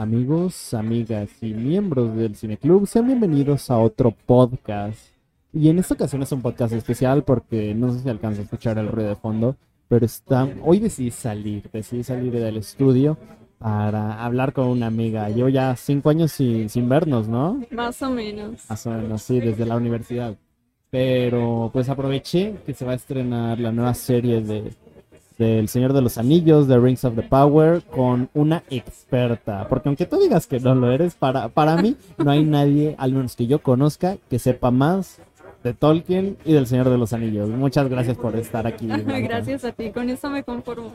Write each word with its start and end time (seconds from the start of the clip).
Amigos, 0.00 0.72
amigas 0.72 1.28
y 1.42 1.52
miembros 1.52 2.16
del 2.16 2.34
Cineclub, 2.34 2.86
sean 2.86 3.06
bienvenidos 3.06 3.70
a 3.70 3.76
otro 3.76 4.12
podcast. 4.12 4.98
Y 5.52 5.68
en 5.68 5.78
esta 5.78 5.92
ocasión 5.92 6.22
es 6.22 6.32
un 6.32 6.40
podcast 6.40 6.72
especial 6.72 7.22
porque 7.22 7.74
no 7.74 7.92
sé 7.92 7.98
si 8.00 8.08
alcanza 8.08 8.40
a 8.40 8.44
escuchar 8.44 8.78
el 8.78 8.88
ruido 8.88 9.10
de 9.10 9.16
fondo, 9.16 9.56
pero 9.88 10.06
está... 10.06 10.48
hoy 10.64 10.78
decidí 10.78 11.10
salir, 11.10 11.68
decidí 11.70 12.02
salir 12.02 12.32
del 12.32 12.56
estudio 12.56 13.18
para 13.58 14.24
hablar 14.24 14.54
con 14.54 14.68
una 14.68 14.86
amiga. 14.86 15.28
Llevo 15.28 15.50
ya 15.50 15.76
cinco 15.76 16.08
años 16.08 16.32
sin, 16.32 16.70
sin 16.70 16.88
vernos, 16.88 17.28
¿no? 17.28 17.60
Más 17.70 18.00
o 18.00 18.08
menos. 18.08 18.70
Más 18.70 18.86
o 18.86 18.92
menos, 18.92 19.20
sí, 19.20 19.38
desde 19.38 19.66
la 19.66 19.76
universidad. 19.76 20.34
Pero 20.88 21.68
pues 21.74 21.90
aproveché 21.90 22.54
que 22.64 22.72
se 22.72 22.86
va 22.86 22.92
a 22.92 22.96
estrenar 22.96 23.60
la 23.60 23.70
nueva 23.70 23.92
serie 23.92 24.40
de 24.40 24.72
del 25.40 25.68
Señor 25.68 25.94
de 25.94 26.02
los 26.02 26.18
Anillos, 26.18 26.68
The 26.68 26.78
Rings 26.78 27.02
of 27.06 27.16
the 27.16 27.22
Power, 27.22 27.82
con 27.82 28.28
una 28.34 28.62
experta. 28.68 29.66
Porque 29.68 29.88
aunque 29.88 30.04
tú 30.04 30.18
digas 30.18 30.46
que 30.46 30.60
no 30.60 30.74
lo 30.74 30.92
eres, 30.92 31.14
para, 31.14 31.48
para 31.48 31.78
mí 31.78 31.96
no 32.18 32.30
hay 32.30 32.44
nadie, 32.44 32.94
al 32.98 33.14
menos 33.14 33.36
que 33.36 33.46
yo 33.46 33.62
conozca, 33.62 34.18
que 34.28 34.38
sepa 34.38 34.70
más 34.70 35.18
de 35.64 35.72
Tolkien 35.72 36.36
y 36.44 36.52
del 36.52 36.66
Señor 36.66 36.90
de 36.90 36.98
los 36.98 37.14
Anillos. 37.14 37.48
Muchas 37.48 37.88
gracias 37.88 38.18
por 38.18 38.36
estar 38.36 38.66
aquí. 38.66 38.86
gracias 39.06 39.64
a 39.64 39.72
ti, 39.72 39.90
con 39.90 40.10
eso 40.10 40.28
me 40.28 40.42
conformo. 40.42 40.92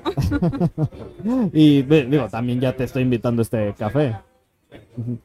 y 1.52 1.82
digo, 1.82 2.28
también 2.30 2.60
ya 2.60 2.76
te 2.76 2.84
estoy 2.84 3.02
invitando 3.02 3.42
a 3.42 3.44
este 3.44 3.74
café. 3.74 4.16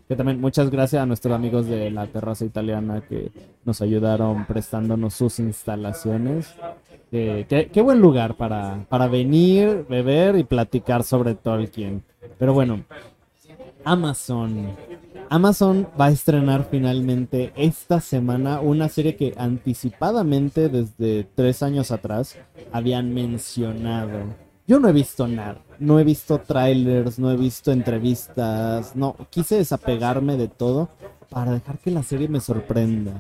Que 0.09 0.17
también 0.17 0.41
muchas 0.41 0.71
gracias 0.71 1.03
a 1.03 1.07
nuestros 1.07 1.35
amigos 1.35 1.67
de 1.67 1.91
la 1.91 2.07
terraza 2.07 2.47
italiana 2.47 3.03
que 3.07 3.31
nos 3.67 3.83
ayudaron 3.83 4.47
prestándonos 4.47 5.13
sus 5.13 5.41
instalaciones. 5.41 6.55
Qué, 7.11 7.83
buen 7.83 8.01
lugar 8.01 8.37
para, 8.37 8.85
para 8.89 9.09
venir, 9.09 9.87
beber 9.89 10.37
y 10.37 10.45
platicar 10.45 11.03
sobre 11.03 11.35
Tolkien. 11.35 12.03
Pero 12.39 12.55
bueno, 12.55 12.85
Amazon. 13.85 14.77
Amazon 15.29 15.87
va 16.01 16.07
a 16.07 16.11
estrenar 16.11 16.67
finalmente 16.71 17.53
esta 17.55 18.01
semana 18.01 18.61
una 18.61 18.89
serie 18.89 19.15
que 19.15 19.33
anticipadamente 19.37 20.69
desde 20.69 21.25
tres 21.35 21.63
años 21.63 21.93
atrás 21.93 22.37
habían 22.73 23.15
mencionado 23.15 24.35
yo 24.71 24.79
no 24.79 24.89
he 24.89 24.93
visto 24.93 25.27
nada, 25.27 25.61
no 25.81 25.99
he 25.99 26.05
visto 26.05 26.39
trailers, 26.39 27.19
no 27.19 27.33
he 27.33 27.37
visto 27.37 27.73
entrevistas, 27.73 28.95
no, 28.95 29.17
quise 29.29 29.57
desapegarme 29.57 30.37
de 30.37 30.47
todo 30.47 30.91
para 31.29 31.51
dejar 31.51 31.81
que 31.81 31.91
la 31.91 32.05
serie 32.05 32.29
me 32.29 32.39
sorprenda. 32.39 33.15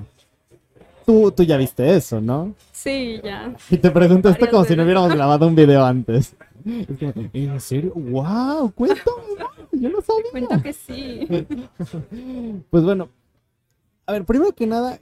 Tú, 1.06 1.33
tú 1.33 1.43
ya 1.43 1.56
viste 1.56 1.97
eso, 1.97 2.20
¿no? 2.20 2.55
Sí, 2.73 3.20
ya. 3.23 3.55
Y 3.70 3.77
te 3.79 3.91
pregunto 3.91 4.29
esto 4.29 4.48
como 4.48 4.65
si 4.65 4.77
no 4.77 4.84
hubiéramos 4.84 5.12
grabado 5.15 5.47
un 5.47 5.55
video 5.55 5.84
antes. 5.84 6.34
¿En 6.65 7.61
serio? 7.61 7.93
¡Wow! 7.95 8.73
Cuéntame, 8.73 9.11
yo 9.73 9.89
no 9.89 10.01
sabía. 10.03 10.31
Cuento 10.31 10.62
que 10.62 10.73
sí. 10.73 11.27
Pues 12.71 12.84
bueno, 12.84 13.09
a 14.06 14.12
ver, 14.12 14.25
primero 14.25 14.53
que 14.53 14.67
nada, 14.67 14.98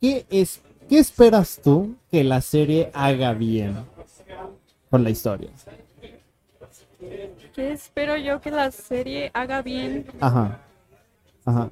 ¿qué, 0.00 0.26
es, 0.28 0.60
¿qué 0.88 0.98
esperas 0.98 1.60
tú 1.62 1.94
que 2.10 2.24
la 2.24 2.40
serie 2.40 2.90
haga 2.94 3.32
bien 3.32 3.76
con 4.90 5.04
la 5.04 5.10
historia? 5.10 5.50
¿Qué 7.54 7.72
espero 7.72 8.16
yo 8.16 8.40
que 8.40 8.50
la 8.50 8.70
serie 8.70 9.30
haga 9.34 9.62
bien? 9.62 10.06
Ajá. 10.20 10.60
Ajá. 11.44 11.70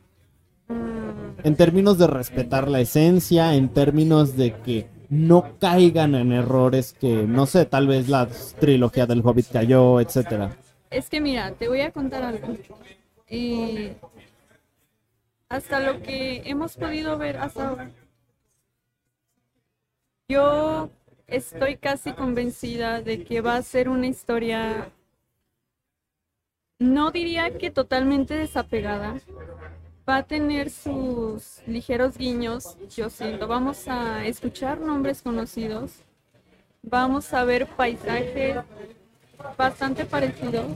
En 0.68 1.56
términos 1.56 1.98
de 1.98 2.06
respetar 2.06 2.68
la 2.68 2.80
esencia, 2.80 3.54
en 3.54 3.68
términos 3.68 4.36
de 4.36 4.54
que 4.60 4.88
no 5.08 5.58
caigan 5.58 6.14
en 6.14 6.32
errores 6.32 6.92
que, 6.92 7.24
no 7.26 7.46
sé, 7.46 7.64
tal 7.64 7.86
vez 7.86 8.08
la 8.08 8.28
trilogía 8.60 9.06
del 9.06 9.22
Hobbit 9.24 9.50
cayó, 9.52 10.00
etcétera. 10.00 10.56
Es 10.90 11.08
que 11.08 11.20
mira, 11.20 11.52
te 11.52 11.68
voy 11.68 11.80
a 11.80 11.92
contar 11.92 12.22
algo. 12.22 12.48
Eh, 13.28 13.96
hasta 15.48 15.80
lo 15.80 16.02
que 16.02 16.42
hemos 16.44 16.76
podido 16.76 17.16
ver 17.18 17.38
hasta 17.38 17.68
ahora, 17.68 17.90
yo 20.28 20.90
estoy 21.26 21.76
casi 21.76 22.12
convencida 22.12 23.00
de 23.00 23.24
que 23.24 23.40
va 23.40 23.56
a 23.56 23.62
ser 23.62 23.88
una 23.88 24.06
historia 24.06 24.90
no 26.78 27.10
diría 27.10 27.58
que 27.58 27.70
totalmente 27.70 28.34
desapegada. 28.34 29.20
Va 30.08 30.16
a 30.16 30.22
tener 30.22 30.70
sus 30.70 31.60
ligeros 31.66 32.16
guiños, 32.16 32.78
yo 32.96 33.10
siento. 33.10 33.46
Vamos 33.46 33.86
a 33.88 34.24
escuchar 34.24 34.80
nombres 34.80 35.20
conocidos. 35.20 35.92
Vamos 36.82 37.34
a 37.34 37.44
ver 37.44 37.66
paisajes 37.66 38.56
bastante 39.58 40.06
parecidos. 40.06 40.66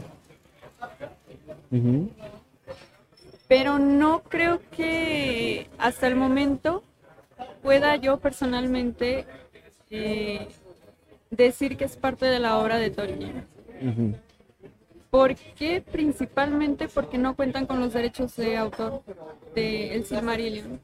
Pero 3.48 3.78
no 3.78 4.22
creo 4.22 4.60
que 4.70 5.68
hasta 5.78 6.08
el 6.08 6.16
momento 6.16 6.82
pueda 7.62 7.96
yo 7.96 8.18
personalmente 8.18 9.24
eh, 9.88 10.48
decir 11.30 11.78
que 11.78 11.84
es 11.84 11.96
parte 11.96 12.26
de 12.26 12.38
la 12.38 12.58
obra 12.58 12.76
de 12.76 12.90
Tolkien. 12.90 13.46
¿Por 15.12 15.34
qué? 15.34 15.82
Principalmente 15.82 16.88
porque 16.88 17.18
no 17.18 17.36
cuentan 17.36 17.66
con 17.66 17.78
los 17.80 17.92
derechos 17.92 18.34
de 18.34 18.56
autor 18.56 19.02
de 19.54 19.94
El 19.94 20.06
Silmarillion. 20.06 20.80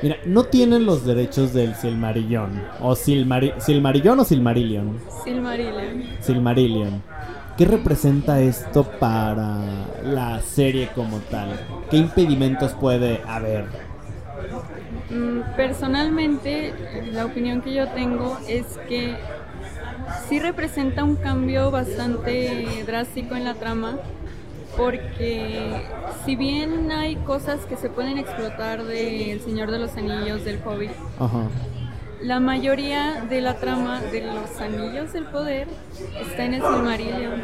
Mira, 0.00 0.18
no 0.24 0.44
tienen 0.44 0.86
los 0.86 1.04
derechos 1.04 1.52
del 1.52 1.74
Silmarillion. 1.74 2.62
O 2.80 2.94
Silmarillion 2.94 4.20
o 4.20 4.24
Silmarillion. 4.24 5.00
Silmarillion. 5.24 6.04
Silmarillion. 6.20 7.02
¿Qué 7.58 7.64
representa 7.64 8.40
esto 8.40 8.84
para 9.00 9.64
la 10.04 10.40
serie 10.40 10.88
como 10.94 11.18
tal? 11.18 11.58
¿Qué 11.90 11.96
impedimentos 11.96 12.72
puede 12.74 13.20
haber? 13.26 13.64
Mm, 15.10 15.40
personalmente, 15.56 16.72
la 17.10 17.24
opinión 17.24 17.62
que 17.62 17.74
yo 17.74 17.88
tengo 17.88 18.38
es 18.46 18.78
que 18.88 19.16
sí 20.28 20.38
representa 20.38 21.04
un 21.04 21.16
cambio 21.16 21.70
bastante 21.70 22.82
drástico 22.86 23.34
en 23.36 23.44
la 23.44 23.54
trama, 23.54 23.98
porque 24.76 25.82
si 26.24 26.36
bien 26.36 26.90
hay 26.92 27.16
cosas 27.16 27.60
que 27.66 27.76
se 27.76 27.88
pueden 27.88 28.18
explotar 28.18 28.84
de 28.84 29.32
El 29.32 29.40
Señor 29.40 29.70
de 29.70 29.78
los 29.78 29.96
Anillos, 29.96 30.44
del 30.44 30.60
Hobbit, 30.64 30.90
la 32.22 32.40
mayoría 32.40 33.24
de 33.28 33.40
la 33.40 33.54
trama 33.54 34.00
de 34.00 34.22
los 34.22 34.60
Anillos 34.60 35.12
del 35.12 35.24
Poder 35.24 35.68
está 36.20 36.44
en 36.44 36.54
el 36.54 36.62
Silmarillion. 36.62 37.42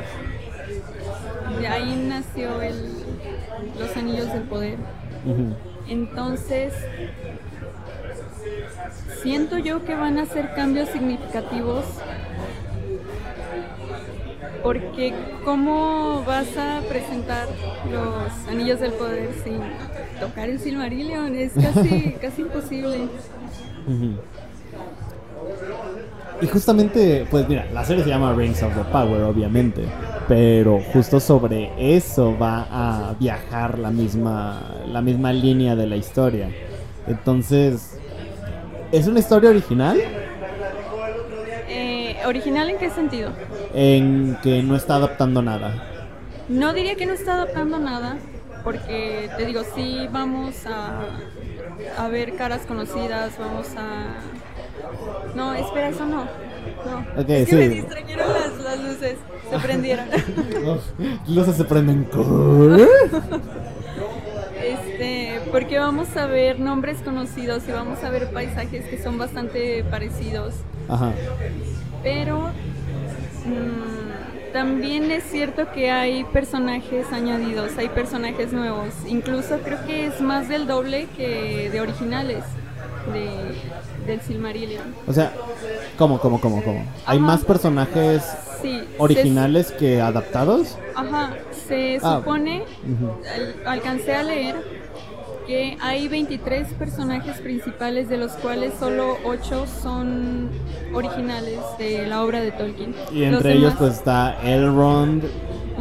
De 1.61 1.69
ahí 1.69 2.07
nació 2.09 2.63
el, 2.63 2.93
los 3.79 3.97
Anillos 3.97 4.33
del 4.33 4.43
Poder. 4.43 4.77
Entonces, 5.89 6.73
siento 9.23 9.59
yo 9.59 9.85
que 9.85 9.95
van 9.95 10.19
a 10.19 10.27
ser 10.27 10.55
cambios 10.55 10.89
significativos 10.89 11.85
porque 14.63 15.13
¿cómo 15.45 16.23
vas 16.27 16.57
a 16.57 16.81
presentar 16.89 17.49
los 17.91 18.49
anillos 18.49 18.81
del 18.81 18.93
poder 18.93 19.31
sin 19.45 19.59
tocar 20.21 20.49
el 20.49 20.59
Silmarillion? 20.59 21.35
Es 21.35 21.53
casi, 21.53 22.13
casi 22.21 22.43
imposible. 22.43 23.09
Y 26.41 26.47
justamente, 26.47 27.27
pues 27.31 27.49
mira, 27.49 27.67
la 27.73 27.85
serie 27.85 28.03
se 28.03 28.11
llama 28.11 28.35
Rings 28.35 28.63
of 28.63 28.75
the 28.75 28.85
Power, 28.91 29.23
obviamente, 29.23 29.85
pero 30.27 30.81
justo 30.93 31.21
sobre 31.21 31.71
eso 31.79 32.37
va 32.37 32.67
a 32.71 33.15
viajar 33.15 33.79
la 33.79 33.91
misma, 33.91 34.61
la 34.89 35.01
misma 35.01 35.33
línea 35.33 35.77
de 35.77 35.87
la 35.87 35.97
historia. 35.97 36.51
Entonces, 37.07 37.97
¿es 38.91 39.07
una 39.07 39.21
historia 39.21 39.51
original? 39.51 40.01
¿Original 42.33 42.71
en 42.71 42.79
qué 42.79 42.89
sentido? 42.89 43.31
En 43.75 44.39
que 44.43 44.63
no 44.63 44.75
está 44.75 44.95
adaptando 44.95 45.43
nada. 45.43 45.87
No 46.49 46.73
diría 46.73 46.95
que 46.95 47.05
no 47.05 47.13
está 47.13 47.35
adaptando 47.35 47.79
nada, 47.79 48.17
porque 48.65 49.29
te 49.37 49.45
digo, 49.45 49.61
sí 49.75 50.09
vamos 50.11 50.55
a, 50.65 51.03
a 51.99 52.09
ver 52.09 52.35
caras 52.35 52.63
conocidas, 52.63 53.33
vamos 53.39 53.67
a... 53.77 54.15
No, 55.35 55.53
espera, 55.53 55.91
eso 55.91 56.07
no. 56.07 56.25
No. 56.25 57.23
Okay, 57.23 57.43
es 57.43 57.49
que 57.51 57.55
me 57.55 57.69
distrajeron 57.69 58.27
las, 58.33 58.65
las, 58.65 58.83
luces, 58.83 59.19
se 59.51 59.59
prendieron. 59.59 60.07
luces 61.29 61.55
se 61.55 61.65
prenden. 61.65 62.09
este, 64.65 65.41
porque 65.51 65.79
vamos 65.79 66.17
a 66.17 66.25
ver 66.25 66.61
nombres 66.61 67.03
conocidos 67.03 67.65
y 67.69 67.73
vamos 67.73 68.03
a 68.03 68.09
ver 68.09 68.31
paisajes 68.33 68.87
que 68.87 69.03
son 69.03 69.19
bastante 69.19 69.85
parecidos. 69.85 70.55
Ajá 70.89 71.13
pero 72.03 72.51
mm, 73.47 74.53
también 74.53 75.11
es 75.11 75.25
cierto 75.25 75.71
que 75.73 75.91
hay 75.91 76.25
personajes 76.25 77.07
añadidos, 77.13 77.77
hay 77.79 77.89
personajes 77.89 78.53
nuevos, 78.53 78.89
incluso 79.09 79.59
creo 79.65 79.85
que 79.87 80.07
es 80.07 80.21
más 80.21 80.49
del 80.49 80.67
doble 80.67 81.09
que 81.17 81.71
de 81.71 81.81
originales 81.81 82.45
de, 83.13 83.31
del 84.07 84.21
Silmarillion. 84.21 84.95
O 85.07 85.13
sea, 85.13 85.33
¿cómo, 85.97 86.19
cómo, 86.21 86.41
cómo, 86.41 86.63
cómo? 86.63 86.85
¿Hay 87.07 87.19
más 87.19 87.45
personajes 87.45 88.23
Sí. 88.63 88.81
originales 88.99 89.73
que 89.73 90.01
adaptados. 90.01 90.79
Ajá, 90.95 91.31
se 91.67 91.99
Ah. 92.01 92.19
supone, 92.19 92.63
al- 93.35 93.55
alcancé 93.67 94.15
a 94.15 94.23
leer 94.23 94.82
que 95.53 95.77
hay 95.83 96.09
23 96.09 96.67
personajes 96.79 97.37
principales, 97.41 98.09
de 98.09 98.17
los 98.17 98.33
cuales 98.33 98.73
solo 98.81 99.19
8 99.25 99.67
son 99.83 100.49
originales 100.95 101.59
de 101.79 102.07
la 102.07 102.25
obra 102.25 102.41
de 102.41 102.53
Tolkien. 102.53 102.95
Y 103.13 103.25
entre 103.25 103.53
ellos 103.55 103.75
pues 103.79 103.93
está 103.97 104.39
Elrond. 104.43 105.25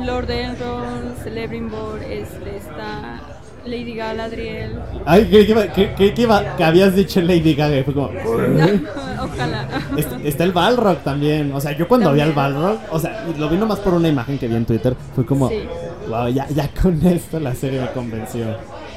Lord 0.06 0.29
Elrond, 0.29 1.15
Celebrimbor, 1.23 2.03
este, 2.03 2.57
está 2.57 3.21
Lady 3.65 3.95
Galadriel. 3.95 4.77
Ay, 5.06 5.25
creí 5.29 5.47
que, 5.47 5.94
que- 5.95 6.13
que 6.13 6.21
iba- 6.21 6.57
que 6.57 6.63
habías 6.65 6.94
dicho 6.94 7.21
Lady 7.21 7.53
Gaga 7.56 7.81
fue 7.85 7.94
como... 7.94 8.07
Ojalá. 9.24 9.67
Est- 9.95 10.12
Está 10.25 10.44
el 10.44 10.51
Balrog 10.51 10.97
también. 11.03 11.53
O 11.53 11.62
sea, 11.62 11.71
yo 11.77 11.88
cuando 11.88 12.12
vi 12.12 12.19
al. 12.19 12.33
Balrog, 12.33 12.77
o 12.89 13.00
sea, 13.00 13.24
lo 13.38 13.47
vi 13.47 13.56
nomás 13.56 13.79
por 13.79 13.94
una 13.94 14.09
imagen 14.09 14.38
que 14.38 14.47
vi 14.50 14.56
en 14.56 14.65
Twitter, 14.65 14.95
fue 15.15 15.25
como, 15.25 15.47
Sí. 15.47 15.62
wow, 16.09 16.27
ya, 16.27 16.50
ya 16.50 16.67
con 16.81 17.01
esto 17.06 17.39
la 17.39 17.53
serie 17.56 17.79
me 17.79 17.91
convenció. 17.91 18.45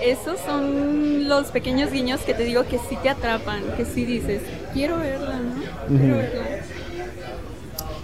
Esos 0.05 0.39
son 0.41 1.29
los 1.29 1.47
pequeños 1.47 1.91
guiños 1.91 2.21
que 2.21 2.35
te 2.35 2.45
digo 2.45 2.65
que 2.65 2.79
sí 2.79 2.99
te 3.03 3.09
atrapan, 3.09 3.62
que 3.75 3.87
sí 3.87 4.05
dices, 4.05 4.43
quiero 4.75 4.99
verla, 4.99 5.37
¿no? 5.39 5.99
Quiero 5.99 6.17
verla. 6.19 6.43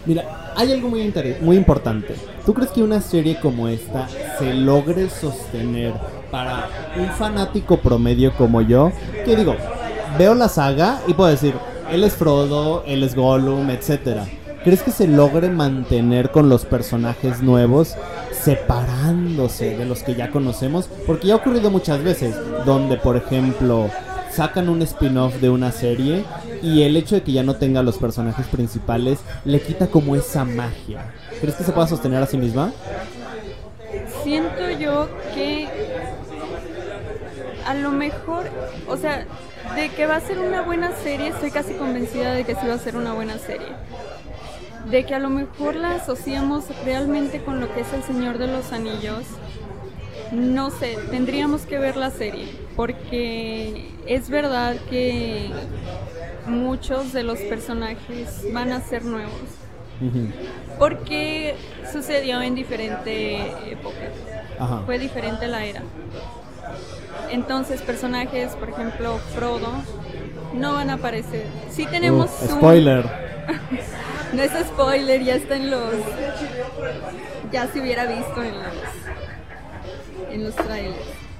Mira, 0.07 0.53
hay 0.57 0.73
algo 0.73 0.89
muy, 0.89 1.13
muy 1.43 1.59
importante. 1.59 2.15
¿Tú 2.47 2.55
crees 2.55 2.71
que 2.71 2.83
una 2.83 3.03
serie 3.03 3.39
como 3.39 3.69
esta 3.69 4.09
se 4.39 4.55
logre 4.55 5.11
sostener 5.11 5.93
para 6.31 6.71
un 6.97 7.11
fanático 7.11 7.77
promedio 7.77 8.33
como 8.33 8.63
yo? 8.63 8.93
Que 9.27 9.37
digo, 9.37 9.57
veo 10.19 10.35
la 10.35 10.49
saga 10.49 11.03
y 11.07 11.13
puedo 11.13 11.29
decir, 11.29 11.53
él 11.91 12.03
es 12.03 12.15
Frodo, 12.15 12.83
él 12.87 13.03
es 13.03 13.15
Gollum, 13.15 13.69
etcétera. 13.69 14.27
¿Crees 14.65 14.83
que 14.83 14.91
se 14.91 15.07
logre 15.07 15.51
mantener 15.51 16.31
con 16.31 16.49
los 16.49 16.65
personajes 16.65 17.43
nuevos 17.43 17.95
separándose 18.33 19.77
de 19.77 19.85
los 19.85 20.03
que 20.03 20.15
ya 20.15 20.31
conocemos? 20.31 20.89
Porque 21.07 21.29
ya 21.29 21.35
ha 21.35 21.37
ocurrido 21.37 21.71
muchas 21.71 22.03
veces, 22.03 22.35
donde 22.65 22.97
por 22.97 23.17
ejemplo 23.17 23.91
sacan 24.33 24.69
un 24.69 24.83
spin-off 24.83 25.35
de 25.41 25.51
una 25.51 25.73
serie 25.73 26.25
y 26.63 26.83
el 26.83 26.97
hecho 26.97 27.17
de 27.17 27.23
que 27.23 27.33
ya 27.33 27.43
no 27.43 27.57
tenga 27.57 27.83
los 27.83 27.99
personajes 27.99 28.47
principales 28.47 29.19
le 29.45 29.61
quita 29.61 29.89
como 29.89 30.15
esa 30.15 30.45
magia. 30.45 31.13
¿Crees 31.41 31.57
que 31.57 31.65
se 31.65 31.73
pueda 31.73 31.87
sostener 31.87 32.23
a 32.23 32.27
sí 32.27 32.37
misma? 32.37 32.73
Siento 34.23 34.71
yo 34.79 35.09
que 35.35 35.69
a 37.67 37.75
lo 37.75 37.91
mejor, 37.91 38.45
o 38.89 38.97
sea, 38.97 39.27
de 39.75 39.89
que 39.91 40.07
va 40.07 40.17
a 40.17 40.21
ser 40.21 40.39
una 40.39 40.63
buena 40.63 40.93
serie, 41.03 41.29
estoy 41.29 41.51
casi 41.51 41.75
convencida 41.75 42.33
de 42.33 42.45
que 42.45 42.55
sí 42.55 42.67
va 42.67 42.75
a 42.75 42.79
ser 42.79 42.97
una 42.97 43.15
buena 43.15 43.39
serie. 43.39 43.69
De 44.89 45.05
que 45.05 45.15
a 45.15 45.19
lo 45.19 45.29
mejor 45.31 45.77
la 45.77 45.93
asociamos 45.97 46.65
realmente 46.85 47.43
con 47.43 47.61
lo 47.61 47.73
que 47.75 47.81
es 47.81 47.93
el 47.93 48.03
Señor 48.03 48.39
de 48.39 48.47
los 48.49 48.73
Anillos. 48.73 49.25
No 50.33 50.71
sé, 50.71 50.97
tendríamos 51.11 51.63
que 51.63 51.79
ver 51.79 51.97
la 51.97 52.11
serie, 52.11 52.47
porque 52.77 53.91
es 54.07 54.31
verdad 54.31 54.77
que 54.89 55.51
muchos 56.47 57.13
de 57.13 57.25
los 57.25 57.39
personajes 57.41 58.45
van 58.53 58.71
a 58.73 58.81
ser 58.81 59.05
nuevos, 59.05 59.33
porque 60.79 61.57
sucedió 61.93 62.41
en 62.43 62.55
diferente 62.55 63.39
época, 63.73 63.97
Ajá. 64.59 64.83
fue 64.87 64.99
diferente 65.01 65.49
la 65.49 65.65
era. 65.65 65.83
Entonces 67.31 67.83
personajes, 67.83 68.53
por 68.53 68.71
ejemplo, 68.71 69.19
Frodo, 69.35 69.73
no 70.55 70.75
van 70.75 70.91
a 70.91 70.95
aparecer. 70.95 71.47
Sí 71.71 71.87
tenemos 71.91 72.31
Uh, 72.41 72.45
un- 72.45 72.51
spoiler. 72.51 73.05
no 74.33 74.43
es 74.43 74.51
spoiler, 74.67 75.23
ya 75.23 75.35
está 75.37 75.57
en 75.57 75.71
los. 75.71 75.93
Ya 77.53 77.67
se 77.73 77.81
hubiera 77.81 78.07
visto 78.07 78.43
en 78.43 78.55
los. 78.55 78.73
En 80.33 80.45
los 80.45 80.55
trailers. 80.55 80.97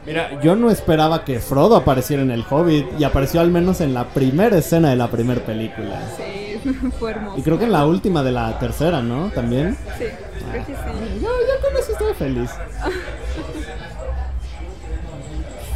Mira, 0.07 0.41
yo 0.41 0.57
no 0.57 0.71
esperaba 0.71 1.25
que 1.25 1.41
Frodo 1.41 1.77
apareciera 1.77 2.23
en 2.23 2.31
El 2.31 2.45
Hobbit 2.49 2.87
y 2.99 3.05
apareció 3.05 3.41
al 3.41 3.51
menos 3.51 3.81
en 3.83 3.93
la 3.93 4.05
primera 4.09 4.57
escena 4.57 4.91
de 4.91 4.97
la 4.97 5.09
primera 5.11 5.41
película. 5.43 6.01
Sí, 6.17 6.59
fue 6.99 7.11
hermoso. 7.13 7.39
Y 7.39 7.43
creo 7.43 7.59
que 7.59 7.65
en 7.67 7.73
la 7.73 7.85
última 7.87 8.23
de 8.23 8.33
la 8.33 8.59
tercera, 8.59 9.03
¿no? 9.03 9.31
También. 9.31 9.77
Sí, 9.99 10.05
creo 10.51 10.67
que 10.67 10.73
sí. 10.73 11.21
No, 11.21 11.29
yo 11.29 11.61
con 11.69 11.77
eso 11.79 11.93
estoy 11.93 12.15
feliz. 12.15 12.51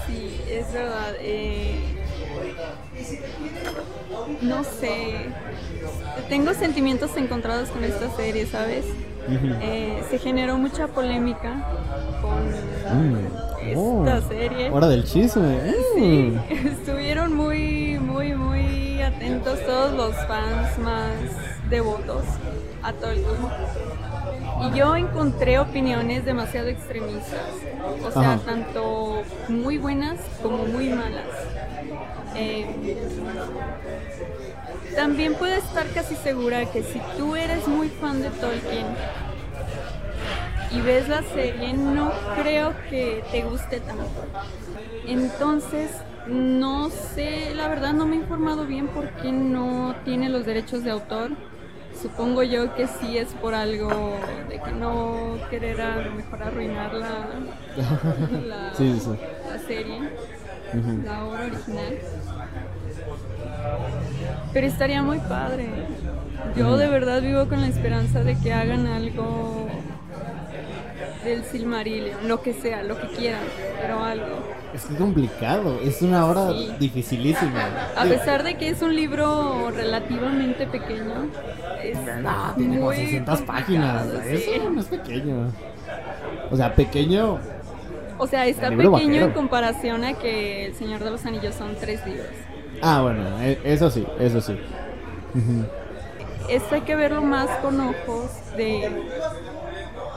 Sí, 0.07 0.41
es 0.49 0.73
verdad. 0.73 1.15
eh, 1.21 1.81
no 4.43 4.65
sé. 4.65 5.27
Tengo 6.29 6.55
sentimientos 6.55 7.17
encontrados 7.17 7.69
con 7.71 7.85
esta 7.85 8.11
serie, 8.17 8.47
¿sabes? 8.47 8.85
Eh, 9.63 10.03
se 10.11 10.19
generó 10.19 10.59
mucha 10.59 10.87
polémica 10.89 11.55
con 12.21 12.45
Mm. 12.99 13.17
esta 13.67 13.81
Oh, 13.81 14.29
serie. 14.29 14.71
Hora 14.71 14.89
del 14.89 15.05
chisme. 15.05 15.59
Sí, 15.95 16.37
Mm. 16.51 16.67
estuvieron 16.69 17.35
muy, 17.35 17.99
muy, 17.99 18.35
muy 18.35 19.01
atentos 19.01 19.59
todos 19.65 19.93
los 19.95 20.15
fans 20.27 20.79
más 20.79 21.11
devotos 21.71 22.23
a 22.83 22.93
Tolkien. 22.93 23.25
Y 24.71 24.77
yo 24.79 24.95
encontré 24.95 25.59
opiniones 25.59 26.25
demasiado 26.25 26.69
extremistas, 26.69 27.41
o 28.07 28.11
sea, 28.11 28.35
Ajá. 28.35 28.41
tanto 28.45 29.23
muy 29.49 29.79
buenas 29.79 30.19
como 30.43 30.59
muy 30.67 30.91
malas. 30.91 31.27
Eh, 32.37 32.67
también 34.97 35.35
puedo 35.35 35.55
estar 35.55 35.87
casi 35.89 36.15
segura 36.17 36.65
que 36.71 36.83
si 36.83 37.01
tú 37.17 37.37
eres 37.37 37.67
muy 37.69 37.89
fan 37.89 38.23
de 38.23 38.31
Tolkien 38.31 38.87
y 40.71 40.81
ves 40.81 41.09
la 41.09 41.23
serie, 41.23 41.73
no 41.75 42.13
creo 42.41 42.75
que 42.91 43.23
te 43.31 43.43
guste 43.45 43.81
tanto. 43.81 44.05
Entonces, 45.07 45.91
no 46.27 46.91
sé, 46.91 47.55
la 47.55 47.69
verdad 47.69 47.93
no 47.93 48.07
me 48.07 48.17
he 48.17 48.19
informado 48.19 48.65
bien 48.67 48.89
por 48.89 49.09
qué 49.11 49.31
no 49.31 49.95
tiene 50.05 50.29
los 50.29 50.45
derechos 50.47 50.83
de 50.85 50.91
autor. 50.91 51.31
Supongo 52.01 52.43
yo 52.43 52.75
que 52.75 52.89
sí 52.89 53.17
es 53.19 53.29
por 53.35 53.55
algo 53.55 54.17
de 54.49 54.61
que 54.61 54.73
no 54.73 55.37
querer 55.49 55.81
a 55.81 55.97
lo 55.97 56.11
mejor 56.13 56.43
arruinar 56.43 56.93
la, 56.93 57.29
la, 58.47 58.75
Sí, 58.75 58.99
sí. 59.01 59.11
la 59.49 59.59
serie, 59.61 60.01
la 61.05 61.25
obra 61.25 61.45
original. 61.45 61.99
Pero 64.55 64.67
estaría 64.67 65.03
muy 65.03 65.19
padre. 65.19 65.69
Yo 66.57 66.77
de 66.79 66.89
verdad 66.89 67.21
vivo 67.21 67.47
con 67.49 67.61
la 67.61 67.67
esperanza 67.69 68.23
de 68.23 68.39
que 68.39 68.53
hagan 68.53 68.87
algo 68.87 69.67
del 71.25 71.43
Silmarillion, 71.45 72.29
lo 72.29 72.41
que 72.43 72.53
sea, 72.53 72.83
lo 72.83 73.01
que 73.01 73.09
quieran, 73.09 73.41
pero 73.81 74.03
algo. 74.05 74.39
Es 74.75 74.85
complicado, 74.99 75.81
es 75.83 76.03
una 76.03 76.27
hora 76.27 76.51
Sí. 76.53 76.73
dificilísima. 76.79 77.69
A 77.97 78.05
pesar 78.05 78.43
de 78.43 78.57
que 78.57 78.69
es 78.69 78.83
un 78.83 78.95
libro 78.95 79.71
relativamente 79.71 80.67
pequeño, 80.67 81.29
es 81.83 81.99
No, 82.23 82.53
tiene 82.57 82.77
como 82.77 82.87
muy 82.87 82.97
600 82.97 83.41
páginas. 83.43 84.07
sí. 84.29 84.35
Eso 84.57 84.71
no 84.71 84.81
es 84.81 84.87
pequeño. 84.87 85.53
O 86.51 86.57
sea, 86.57 86.75
pequeño. 86.75 87.39
O 88.19 88.27
sea, 88.27 88.47
está 88.47 88.69
pequeño 88.69 88.91
vaquero. 88.93 89.25
en 89.27 89.31
comparación 89.33 90.05
a 90.05 90.13
que 90.15 90.67
El 90.67 90.75
Señor 90.75 91.03
de 91.03 91.11
los 91.11 91.25
Anillos 91.27 91.55
son 91.55 91.75
tres 91.81 92.05
libros. 92.07 92.27
Ah, 92.83 93.03
bueno, 93.03 93.41
e- 93.41 93.59
eso 93.65 93.91
sí, 93.91 94.07
eso 94.19 94.41
sí. 94.41 94.57
Esto 96.49 96.75
hay 96.75 96.83
que 96.83 96.95
verlo 96.95 97.23
más 97.23 97.49
con 97.63 97.81
ojos 97.81 98.31
de... 98.57 98.91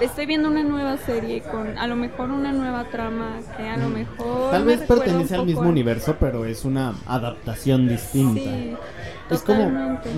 Estoy 0.01 0.27
viendo 0.27 0.49
una 0.49 0.61
nueva 0.61 0.97
serie 0.97 1.41
con 1.41 1.75
a 1.77 1.87
lo 1.87 1.95
mejor 1.95 2.29
una 2.29 2.51
nueva 2.51 2.83
trama 2.91 3.37
que 3.55 3.67
a 3.67 3.77
lo 3.77 3.89
mejor... 3.89 4.51
Tal 4.51 4.65
vez 4.65 4.81
pertenece 4.81 5.35
al 5.35 5.45
mismo 5.45 5.63
a- 5.63 5.67
universo, 5.67 6.15
pero 6.19 6.45
es 6.45 6.65
una 6.65 6.93
adaptación 7.07 7.87
distinta. 7.87 8.41
Sí, 8.41 8.75
Es 9.31 9.41
como. 9.41 9.57
totalmente. 9.63 10.09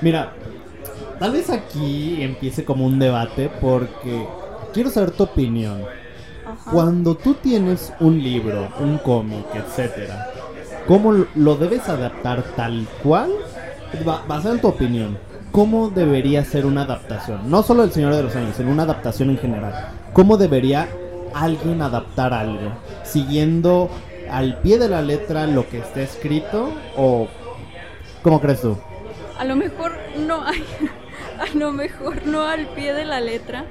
Mira, 0.00 0.32
tal 1.18 1.32
vez 1.32 1.50
aquí 1.50 2.22
empiece 2.22 2.64
como 2.64 2.86
un 2.86 3.00
debate 3.00 3.50
porque 3.60 4.26
quiero 4.72 4.90
saber 4.90 5.10
tu 5.10 5.24
opinión. 5.24 5.82
Ajá. 6.46 6.70
Cuando 6.70 7.16
tú 7.16 7.34
tienes 7.34 7.92
un 7.98 8.22
libro, 8.22 8.68
un 8.78 8.98
cómic, 8.98 9.44
etcétera, 9.54 10.30
¿cómo 10.88 11.12
lo- 11.36 11.54
debes 11.56 11.88
adaptar 11.88 12.42
tal 12.56 12.86
cual? 13.02 13.30
Ba- 14.04 14.22
basado 14.26 14.54
en 14.54 14.60
tu 14.60 14.68
opinión, 14.68 15.16
¿cómo 15.52 15.88
debería 15.90 16.44
ser 16.44 16.66
una 16.66 16.82
adaptación? 16.82 17.48
No 17.50 17.62
solo 17.62 17.84
El 17.84 17.92
Señor 17.92 18.14
de 18.14 18.22
los 18.24 18.34
Años, 18.34 18.56
sino 18.56 18.70
una 18.72 18.82
adaptación 18.82 19.30
en 19.30 19.38
general. 19.38 19.90
¿Cómo 20.12 20.36
debería 20.36 20.88
alguien 21.34 21.80
adaptar 21.82 22.32
algo? 22.34 22.72
¿Siguiendo 23.04 23.88
al 24.30 24.56
pie 24.58 24.78
de 24.78 24.88
la 24.88 25.00
letra 25.02 25.46
lo 25.46 25.68
que 25.68 25.78
está 25.78 26.00
escrito? 26.00 26.70
¿O 26.96 27.28
cómo 28.22 28.40
crees 28.40 28.60
tú? 28.62 28.76
A 29.38 29.44
lo 29.44 29.54
mejor 29.56 29.92
no 30.26 30.42
hay, 30.44 30.64
a 31.54 31.56
lo 31.56 31.70
mejor 31.72 32.26
no 32.26 32.42
al 32.42 32.66
pie 32.68 32.92
de 32.92 33.04
la 33.04 33.20
letra, 33.20 33.64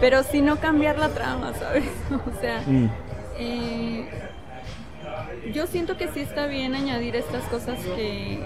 pero 0.00 0.22
sí 0.22 0.40
no 0.42 0.56
cambiar 0.56 0.98
la 0.98 1.08
trama, 1.10 1.52
¿sabes? 1.58 1.84
O 2.10 2.40
sea, 2.40 2.62
Mm, 2.66 2.88
eh, 3.38 4.08
yo 5.52 5.66
siento 5.66 5.96
que 5.96 6.08
sí 6.08 6.20
está 6.20 6.46
bien 6.46 6.74
añadir 6.74 7.16
estas 7.16 7.44
cosas 7.44 7.78
que, 7.96 8.38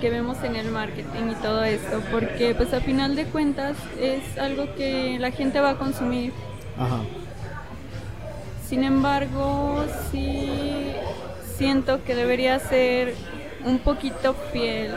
que 0.00 0.10
vemos 0.10 0.42
en 0.42 0.56
el 0.56 0.70
marketing 0.70 1.30
y 1.32 1.34
todo 1.42 1.64
esto, 1.64 2.02
porque 2.10 2.54
pues 2.54 2.72
a 2.72 2.80
final 2.80 3.16
de 3.16 3.24
cuentas 3.24 3.76
es 4.00 4.38
algo 4.38 4.74
que 4.74 5.18
la 5.18 5.30
gente 5.30 5.60
va 5.60 5.70
a 5.70 5.78
consumir. 5.78 6.32
Ajá. 6.78 7.00
Sin 8.66 8.84
embargo, 8.84 9.84
sí 10.10 10.92
siento 11.56 12.04
que 12.04 12.14
debería 12.14 12.58
ser 12.58 13.14
un 13.64 13.78
poquito 13.78 14.34
fiel, 14.52 14.92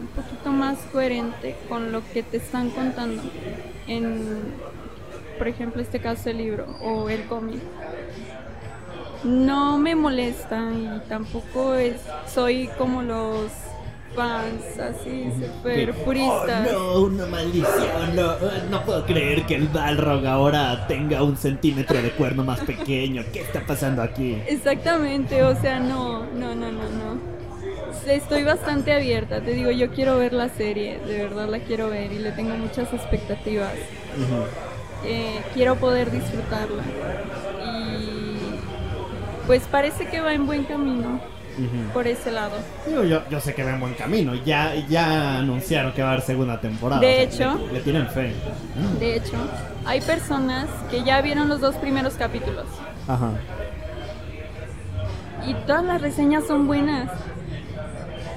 un 0.00 0.06
poquito 0.08 0.50
más 0.50 0.78
coherente 0.92 1.56
con 1.68 1.92
lo 1.92 2.02
que 2.12 2.22
te 2.22 2.36
están 2.36 2.70
contando 2.70 3.22
en, 3.86 4.54
por 5.38 5.48
ejemplo, 5.48 5.80
este 5.80 6.00
caso 6.00 6.30
el 6.30 6.38
libro 6.38 6.66
o 6.82 7.08
el 7.08 7.24
cómic. 7.24 7.60
No 9.24 9.78
me 9.78 9.94
molesta 9.94 10.70
y 10.72 11.08
tampoco 11.08 11.74
es, 11.74 11.96
soy 12.26 12.68
como 12.76 13.02
los 13.02 13.50
fans 14.16 14.78
así 14.78 15.30
super 15.40 15.94
puristas. 15.94 16.68
Oh, 16.72 16.72
no, 16.72 17.00
una 17.06 17.26
maldición. 17.26 18.16
No, 18.16 18.34
no 18.70 18.82
puedo 18.84 19.06
creer 19.06 19.46
que 19.46 19.54
el 19.54 19.68
Balrog 19.68 20.26
ahora 20.26 20.86
tenga 20.86 21.22
un 21.22 21.36
centímetro 21.36 22.02
de 22.02 22.10
cuerno 22.10 22.44
más 22.44 22.60
pequeño. 22.60 23.22
¿Qué 23.32 23.40
está 23.40 23.60
pasando 23.66 24.02
aquí? 24.02 24.42
Exactamente, 24.46 25.42
o 25.44 25.54
sea, 25.60 25.78
no, 25.78 26.24
no, 26.34 26.54
no, 26.54 26.72
no, 26.72 26.82
no. 26.82 27.32
Estoy 28.06 28.42
bastante 28.42 28.92
abierta, 28.92 29.40
te 29.40 29.52
digo, 29.52 29.70
yo 29.70 29.90
quiero 29.90 30.18
ver 30.18 30.32
la 30.32 30.48
serie, 30.48 30.98
de 30.98 31.18
verdad 31.18 31.48
la 31.48 31.60
quiero 31.60 31.88
ver 31.88 32.10
y 32.12 32.18
le 32.18 32.32
tengo 32.32 32.56
muchas 32.56 32.92
expectativas. 32.92 33.72
Eh, 35.06 35.40
quiero 35.54 35.76
poder 35.76 36.10
disfrutarla. 36.10 36.82
Pues 39.46 39.62
parece 39.70 40.06
que 40.06 40.20
va 40.20 40.32
en 40.34 40.46
buen 40.46 40.64
camino 40.64 41.20
por 41.92 42.06
ese 42.06 42.30
lado. 42.30 42.56
Digo, 42.86 43.02
yo, 43.04 43.22
yo 43.28 43.40
sé 43.40 43.54
que 43.54 43.62
va 43.64 43.72
en 43.72 43.80
buen 43.80 43.94
camino. 43.94 44.34
Ya, 44.34 44.74
ya 44.88 45.38
anunciaron 45.38 45.92
que 45.92 46.02
va 46.02 46.08
a 46.08 46.12
haber 46.12 46.24
segunda 46.24 46.60
temporada. 46.60 47.00
De 47.00 47.26
o 47.26 47.30
sea, 47.32 47.52
hecho- 47.52 47.66
le, 47.66 47.72
le 47.74 47.80
tienen 47.80 48.06
fe. 48.08 48.32
De 48.98 49.16
hecho, 49.16 49.34
hay 49.84 50.00
personas 50.00 50.66
que 50.90 51.02
ya 51.04 51.20
vieron 51.20 51.48
los 51.48 51.60
dos 51.60 51.74
primeros 51.76 52.14
capítulos 52.14 52.64
Ajá. 53.08 53.32
y 55.46 55.54
todas 55.66 55.84
las 55.84 56.00
reseñas 56.00 56.44
son 56.46 56.66
buenas. 56.66 57.10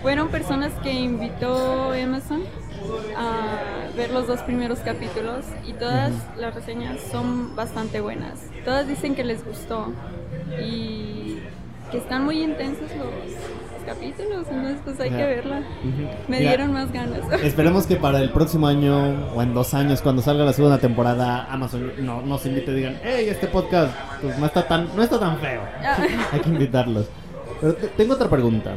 Fueron 0.02 0.28
personas 0.30 0.72
que 0.84 0.92
invitó 0.92 1.92
Amazon 1.94 2.42
a 3.18 3.85
ver 3.96 4.12
los 4.12 4.28
dos 4.28 4.42
primeros 4.42 4.80
capítulos 4.80 5.46
y 5.68 5.74
todas 5.74 6.12
las 6.38 6.54
reseñas 6.54 7.00
son 7.12 7.56
bastante 7.56 8.02
buenas. 8.02 8.40
Todas 8.64 8.88
dicen 8.88 9.16
que 9.16 9.24
les 9.24 9.46
gustó 9.46 9.92
y 10.62 11.40
que 11.92 11.98
están 11.98 12.25
muy 12.25 12.44
intensos 12.44 12.90
los, 12.98 13.06
los 13.08 13.84
capítulos, 13.86 14.48
entonces 14.50 14.78
pues 14.84 15.00
hay 15.00 15.10
que 15.10 15.16
Ajá. 15.18 15.25
verla. 15.25 15.60
Ujú. 15.60 16.08
Me 16.28 16.40
Mira, 16.40 16.50
dieron 16.52 16.74
más 16.74 16.92
ganas. 16.92 17.20
Esperemos 17.44 17.86
que 17.88 17.96
para 17.96 18.20
el 18.20 18.32
próximo 18.32 18.68
año 18.68 19.28
o 19.36 19.42
en 19.42 19.54
dos 19.54 19.74
años, 19.74 20.02
cuando 20.02 20.22
salga 20.22 20.44
la 20.44 20.54
segunda 20.54 20.78
temporada, 20.80 21.46
Amazon 21.52 21.92
no, 22.00 22.22
nos 22.22 22.46
invite 22.46 22.72
y 22.72 22.75
digan, 22.75 23.00
hey, 23.04 23.28
este 23.30 23.48
podcast 23.48 23.94
pues, 24.22 24.38
no, 24.40 24.46
está 24.48 24.68
tan, 24.68 24.90
no 24.96 25.04
está 25.04 25.20
tan 25.20 25.38
feo. 25.40 25.62
Hay 26.32 26.40
que 26.40 26.50
invitarlos. 26.50 27.06
Pero 27.62 27.74
te- 27.75 27.88
tengo 27.90 28.16
otra 28.16 28.28
pregunta. 28.30 28.75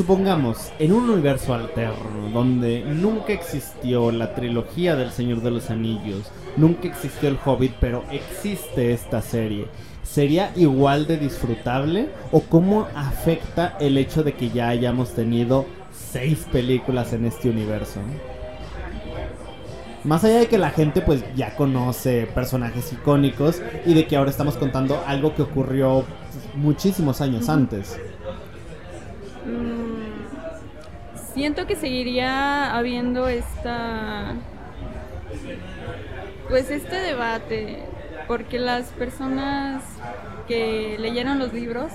Supongamos, 0.00 0.72
en 0.78 0.94
un 0.94 1.10
universo 1.10 1.52
alterno, 1.52 2.30
donde 2.32 2.82
nunca 2.86 3.34
existió 3.34 4.10
la 4.10 4.34
trilogía 4.34 4.96
del 4.96 5.10
Señor 5.10 5.42
de 5.42 5.50
los 5.50 5.68
Anillos, 5.68 6.32
nunca 6.56 6.88
existió 6.88 7.28
el 7.28 7.36
Hobbit, 7.44 7.74
pero 7.78 8.02
existe 8.10 8.94
esta 8.94 9.20
serie, 9.20 9.66
¿sería 10.02 10.52
igual 10.56 11.06
de 11.06 11.18
disfrutable? 11.18 12.08
¿O 12.32 12.40
cómo 12.40 12.88
afecta 12.94 13.76
el 13.78 13.98
hecho 13.98 14.22
de 14.22 14.32
que 14.32 14.48
ya 14.48 14.70
hayamos 14.70 15.10
tenido 15.14 15.66
seis 15.92 16.46
películas 16.50 17.12
en 17.12 17.26
este 17.26 17.50
universo? 17.50 18.00
Más 20.04 20.24
allá 20.24 20.38
de 20.38 20.46
que 20.46 20.56
la 20.56 20.70
gente 20.70 21.02
pues 21.02 21.22
ya 21.36 21.56
conoce 21.56 22.26
personajes 22.34 22.90
icónicos 22.94 23.60
y 23.84 23.92
de 23.92 24.06
que 24.06 24.16
ahora 24.16 24.30
estamos 24.30 24.56
contando 24.56 25.04
algo 25.06 25.34
que 25.34 25.42
ocurrió 25.42 26.06
muchísimos 26.54 27.20
años 27.20 27.50
antes. 27.50 27.98
Mm, 29.46 29.79
siento 31.32 31.66
que 31.66 31.76
seguiría 31.76 32.76
habiendo 32.76 33.28
esta 33.28 34.34
pues 36.48 36.70
este 36.70 36.96
debate 36.96 37.84
porque 38.26 38.58
las 38.58 38.86
personas 38.88 39.82
que 40.48 40.96
leyeron 40.98 41.38
los 41.38 41.52
libros 41.52 41.92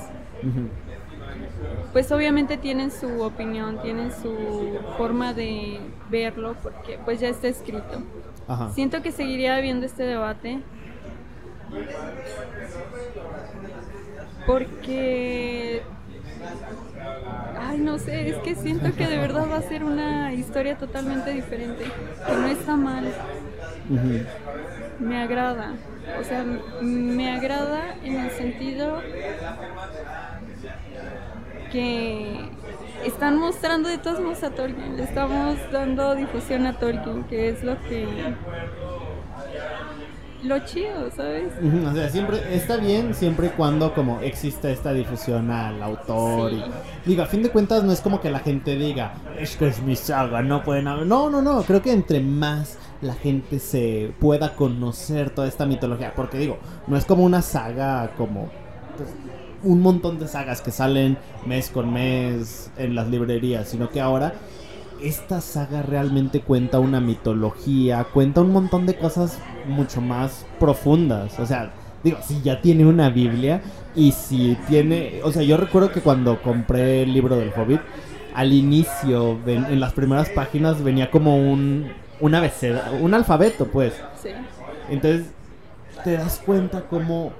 pues 1.92 2.12
obviamente 2.12 2.58
tienen 2.58 2.92
su 2.92 3.22
opinión 3.22 3.82
tienen 3.82 4.12
su 4.12 4.80
forma 4.98 5.34
de 5.34 5.80
verlo 6.10 6.56
porque 6.64 7.00
pues 7.04 7.20
ya 7.20 7.30
está 7.30 7.48
escrito 7.48 8.02
Ajá. 8.48 8.72
siento 8.74 9.02
que 9.02 9.12
seguiría 9.12 9.56
habiendo 9.56 9.86
este 9.86 10.04
debate 10.04 10.60
porque 14.46 15.82
ay 17.76 17.82
no 17.82 17.98
sé 17.98 18.30
es 18.30 18.38
que 18.38 18.56
siento 18.56 18.96
que 18.96 19.08
de 19.08 19.18
verdad 19.18 19.48
va 19.52 19.58
a 19.58 19.62
ser 19.62 19.84
una 19.84 20.34
historia 20.34 20.78
totalmente 20.78 21.32
diferente 21.32 21.84
que 21.84 22.34
no 22.34 22.48
está 22.48 22.76
mal. 22.76 23.14
Me 25.00 25.22
agrada 25.22 25.74
o 26.20 26.24
sea 26.24 26.46
me 26.82 27.32
agrada 27.32 27.96
en 28.04 28.20
el 28.20 28.32
sentido 28.32 29.02
que 31.72 32.50
están 33.04 33.38
mostrando 33.38 33.90
de 33.90 33.98
todos 33.98 34.22
modos 34.22 34.44
a 34.44 34.52
Tolkien. 34.52 34.96
Le 34.96 35.04
estamos 35.04 35.58
dando 35.72 36.16
difusión 36.16 36.66
a 36.66 36.80
Tolkien 36.80 37.26
que 37.26 37.50
es 37.50 37.64
lo 37.64 37.82
que 37.84 38.08
lo 40.46 40.60
chido 40.60 41.10
sabes 41.16 41.54
O 41.90 41.94
sea, 41.94 42.10
siempre 42.10 42.40
está 42.56 42.78
bien 42.78 43.14
siempre 43.14 43.48
y 43.48 43.50
cuando 43.50 43.94
como 43.94 44.20
exista 44.22 44.70
esta 44.70 44.94
difusión 44.94 45.52
al 45.52 45.82
autor 45.82 46.52
Sí. 46.52 46.64
y 47.06 47.10
digo, 47.10 47.24
a 47.24 47.26
fin 47.26 47.44
de 47.44 47.50
cuentas 47.50 47.84
no 47.84 47.92
es 47.92 48.02
como 48.02 48.22
que 48.22 48.30
la 48.30 48.40
gente 48.40 48.76
diga, 48.76 49.14
es 49.40 49.56
que 49.56 49.68
es 49.68 49.82
mi 49.82 49.96
saga, 49.96 50.42
no 50.42 50.64
pueden 50.64 50.88
haber. 50.88 51.06
No, 51.06 51.30
no, 51.30 51.42
no, 51.42 51.64
creo 51.64 51.82
que 51.82 51.92
entre 51.92 52.20
más 52.20 52.78
la 53.02 53.14
gente 53.14 53.60
se 53.60 54.14
pueda 54.20 54.56
conocer 54.56 55.30
toda 55.30 55.48
esta 55.48 55.66
mitología, 55.66 56.14
porque 56.16 56.38
digo, 56.38 56.58
no 56.88 56.98
es 56.98 57.06
como 57.06 57.24
una 57.24 57.42
saga 57.42 58.12
como 58.18 58.50
pues, 58.98 59.10
un 59.64 59.82
montón 59.82 60.20
de 60.20 60.28
sagas 60.28 60.62
que 60.62 60.72
salen 60.72 61.18
mes 61.46 61.70
con 61.70 61.92
mes 61.92 62.72
en 62.78 62.96
las 62.96 63.08
librerías, 63.08 63.68
sino 63.68 63.90
que 63.90 64.02
ahora 64.02 64.34
esta 65.02 65.42
saga 65.42 65.82
realmente 65.82 66.42
cuenta 66.42 66.80
una 66.80 67.00
mitología, 67.00 68.06
cuenta 68.06 68.42
un 68.42 68.52
montón 68.52 68.86
de 68.86 68.98
cosas 68.98 69.40
mucho 69.68 70.02
más 70.02 70.46
profundas. 70.60 71.40
O 71.40 71.46
sea, 71.46 71.74
digo, 72.04 72.18
si 72.26 72.42
ya 72.42 72.62
tiene 72.62 72.86
una 72.86 73.10
Biblia 73.10 73.62
y 73.96 74.12
si 74.12 74.58
tiene, 74.68 75.22
o 75.24 75.32
sea, 75.32 75.44
yo 75.44 75.58
recuerdo 75.58 75.92
que 75.92 76.02
cuando 76.02 76.42
compré 76.42 77.04
el 77.04 77.14
libro 77.14 77.36
del 77.38 77.52
Hobbit, 77.56 77.82
al 78.34 78.52
inicio, 78.52 79.40
en 79.46 79.80
las 79.80 79.94
primeras 79.94 80.30
páginas 80.30 80.84
venía 80.84 81.10
como 81.10 81.38
un 81.38 81.88
un 82.20 82.36
abecedario, 82.36 83.00
un 83.00 83.14
alfabeto, 83.14 83.68
pues. 83.68 83.94
sí 84.22 84.30
Entonces, 84.90 85.28
te 86.04 86.14
das 86.14 86.42
cuenta 86.46 86.82
cómo 86.90 87.34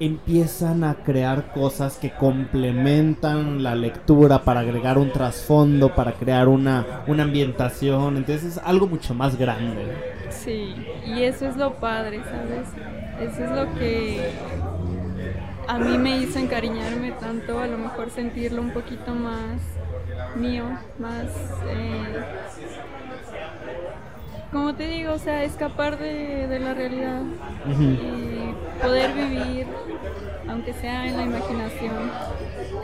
empiezan 0.00 0.84
a 0.84 0.94
crear 1.02 1.52
cosas 1.52 1.98
que 1.98 2.10
complementan 2.12 3.62
la 3.62 3.74
lectura 3.74 4.44
para 4.44 4.60
agregar 4.60 4.98
un 4.98 5.12
trasfondo, 5.12 5.94
para 5.94 6.12
crear 6.12 6.48
una, 6.48 7.02
una 7.06 7.24
ambientación. 7.24 8.16
Entonces 8.16 8.56
es 8.56 8.58
algo 8.58 8.86
mucho 8.86 9.14
más 9.14 9.36
grande. 9.36 9.92
Sí, 10.30 10.74
y 11.04 11.22
eso 11.22 11.46
es 11.46 11.56
lo 11.56 11.74
padre, 11.74 12.22
¿sabes? 12.24 12.68
Eso 13.20 13.44
es 13.44 13.50
lo 13.50 13.74
que 13.74 14.30
a 15.66 15.78
mí 15.78 15.98
me 15.98 16.18
hizo 16.18 16.38
encariñarme 16.38 17.12
tanto, 17.12 17.60
a 17.60 17.66
lo 17.66 17.78
mejor 17.78 18.10
sentirlo 18.10 18.62
un 18.62 18.72
poquito 18.72 19.14
más 19.14 19.60
mío, 20.34 20.64
más... 20.98 21.26
eh, 21.68 22.24
como 24.52 24.74
te 24.74 24.86
digo, 24.88 25.12
o 25.12 25.18
sea, 25.18 25.44
escapar 25.44 25.98
de, 25.98 26.46
de 26.46 26.58
la 26.58 26.74
realidad 26.74 27.22
y 27.68 28.82
poder 28.82 29.12
vivir, 29.12 29.66
aunque 30.48 30.72
sea 30.72 31.06
en 31.06 31.16
la 31.16 31.22
imaginación, 31.24 32.10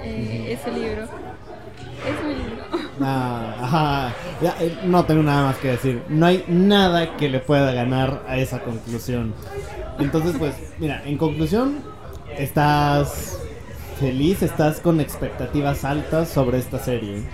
eh, 0.02 0.58
ese 0.58 0.70
libro. 0.72 1.02
Es 1.02 2.24
mi 2.26 2.34
libro. 2.34 2.64
Ah, 3.00 3.54
ajá. 3.60 4.14
Ya, 4.42 4.56
eh, 4.60 4.78
no 4.84 5.04
tengo 5.06 5.22
nada 5.22 5.46
más 5.46 5.56
que 5.56 5.68
decir. 5.68 6.02
No 6.08 6.26
hay 6.26 6.44
nada 6.48 7.16
que 7.16 7.28
le 7.28 7.40
pueda 7.40 7.72
ganar 7.72 8.22
a 8.28 8.36
esa 8.36 8.60
conclusión. 8.60 9.34
Entonces, 9.98 10.36
pues, 10.38 10.54
mira, 10.78 11.02
en 11.06 11.16
conclusión, 11.16 11.78
estás 12.36 13.38
feliz, 13.98 14.42
estás 14.42 14.80
con 14.80 15.00
expectativas 15.00 15.84
altas 15.84 16.28
sobre 16.28 16.58
esta 16.58 16.78
serie. 16.78 17.24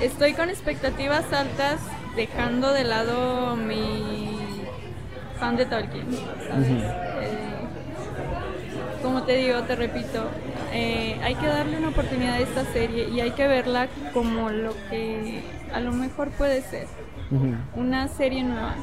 Estoy 0.00 0.32
con 0.32 0.48
expectativas 0.48 1.30
altas, 1.32 1.80
dejando 2.16 2.72
de 2.72 2.84
lado 2.84 3.56
mi 3.56 4.36
fan 5.38 5.56
de 5.56 5.66
Tolkien. 5.66 6.06
¿sabes? 6.48 6.68
Eh, 6.68 6.80
como 9.02 9.22
te 9.24 9.36
digo, 9.36 9.60
te 9.62 9.76
repito, 9.76 10.24
eh, 10.72 11.18
hay 11.22 11.34
que 11.34 11.46
darle 11.46 11.76
una 11.78 11.88
oportunidad 11.88 12.34
a 12.34 12.38
esta 12.38 12.64
serie 12.72 13.08
y 13.10 13.20
hay 13.20 13.32
que 13.32 13.46
verla 13.46 13.88
como 14.14 14.48
lo 14.50 14.72
que 14.90 15.42
a 15.72 15.80
lo 15.80 15.92
mejor 15.92 16.30
puede 16.30 16.62
ser, 16.62 16.86
una 17.76 18.08
serie 18.08 18.44
nueva. 18.44 18.74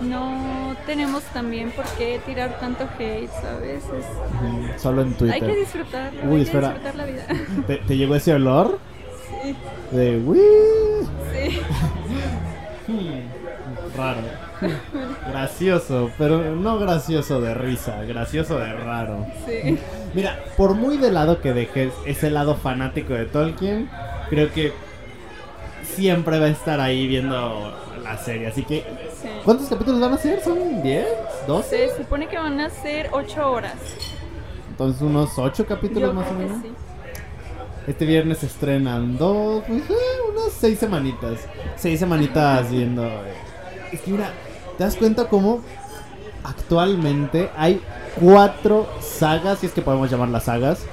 No 0.00 0.74
tenemos 0.84 1.22
también 1.32 1.70
por 1.70 1.84
qué 1.96 2.20
tirar 2.26 2.58
tanto 2.58 2.84
hate, 2.98 3.30
¿sabes? 3.40 3.84
Es-. 3.84 4.82
Solo 4.82 5.02
en 5.02 5.08
hay 5.08 5.14
Twitter. 5.14 5.40
que 5.46 5.56
disfrutar, 5.56 6.10
Uy, 6.24 6.36
hay 6.36 6.42
espera. 6.42 6.68
que 6.68 6.74
disfrutar 6.74 6.94
la 6.96 7.04
vida. 7.06 7.22
¿Te, 7.68 7.76
te 7.76 7.96
llegó 7.96 8.16
ese 8.16 8.34
olor? 8.34 8.80
sí, 9.44 9.54
De 9.96 10.18
uy. 10.18 10.40
sí. 11.32 11.60
Raro. 13.96 14.20
Gracioso, 15.30 16.10
pero 16.18 16.54
no 16.56 16.78
gracioso 16.78 17.40
de 17.40 17.54
risa, 17.54 18.02
gracioso 18.04 18.58
de 18.58 18.72
raro. 18.72 19.26
Sí. 19.46 19.78
Mira, 20.14 20.38
por 20.56 20.74
muy 20.74 20.96
de 20.98 21.10
lado 21.10 21.40
que 21.40 21.52
dejes 21.52 21.92
ese 22.06 22.30
lado 22.30 22.54
fanático 22.56 23.14
de 23.14 23.26
Tolkien, 23.26 23.88
creo 24.30 24.50
que 24.52 24.72
siempre 25.84 26.38
va 26.38 26.46
a 26.46 26.50
estar 26.50 26.80
ahí 26.80 27.06
viendo 27.06 27.72
la 28.02 28.16
serie. 28.18 28.48
Así 28.48 28.62
que, 28.64 28.84
sí. 29.20 29.28
¿cuántos 29.44 29.68
capítulos 29.68 30.00
van 30.00 30.12
a 30.14 30.18
ser? 30.18 30.42
¿Son 30.42 30.82
10? 30.82 31.06
¿12? 31.46 31.62
Se 31.64 31.96
supone 31.96 32.28
que 32.28 32.36
van 32.38 32.60
a 32.60 32.70
ser 32.70 33.08
ocho 33.12 33.50
horas. 33.50 33.74
Entonces, 34.70 35.02
unos 35.02 35.38
8 35.38 35.66
capítulos 35.66 36.10
Yo 36.10 36.14
más 36.14 36.26
o 36.26 36.30
que 36.30 36.44
menos. 36.44 36.62
sí. 36.62 36.72
Este 37.86 38.06
viernes 38.06 38.38
se 38.38 38.46
estrenan 38.46 39.18
dos, 39.18 39.64
pues, 39.66 39.82
eh, 39.90 39.94
seis 40.58 40.78
semanitas. 40.78 41.40
Seis 41.76 41.98
semanitas 41.98 42.70
viendo. 42.70 43.04
eh. 43.04 43.34
Es 43.92 44.00
que 44.00 44.10
mira, 44.10 44.30
¿te 44.78 44.84
das 44.84 44.96
cuenta 44.96 45.28
cómo 45.28 45.60
actualmente 46.44 47.50
hay 47.56 47.80
cuatro 48.20 48.88
sagas, 49.00 49.58
si 49.58 49.66
es 49.66 49.72
que 49.72 49.82
podemos 49.82 50.10
llamarlas 50.10 50.44
sagas, 50.44 50.84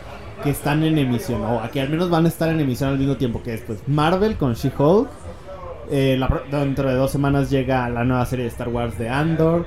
que 0.43 0.49
están 0.49 0.83
en 0.83 0.97
emisión? 0.97 1.43
O 1.43 1.61
que 1.71 1.81
al 1.81 1.89
menos 1.89 2.09
van 2.09 2.25
a 2.25 2.27
estar 2.27 2.49
en 2.49 2.59
emisión 2.59 2.89
al 2.89 2.97
mismo 2.97 3.15
tiempo 3.17 3.41
que 3.43 3.53
es 3.53 3.61
pues, 3.61 3.79
Marvel 3.87 4.35
con 4.37 4.53
She-Hulk. 4.53 5.09
eh, 5.91 6.19
dentro 6.51 6.89
de 6.89 6.95
dos 6.95 7.11
semanas 7.11 7.49
llega 7.49 7.89
la 7.89 8.03
nueva 8.03 8.25
serie 8.25 8.45
de 8.45 8.49
Star 8.51 8.69
Wars 8.69 8.97
de 8.97 9.09
Andor. 9.09 9.65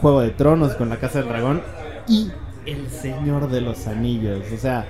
Juego 0.00 0.20
de 0.20 0.30
Tronos 0.30 0.74
con 0.74 0.88
la 0.88 0.96
Casa 0.96 1.18
del 1.18 1.28
Dragón. 1.28 1.60
Y 2.06 2.30
El 2.64 2.88
Señor 2.88 3.48
de 3.50 3.60
los 3.60 3.86
Anillos. 3.88 4.44
O 4.54 4.56
sea, 4.56 4.86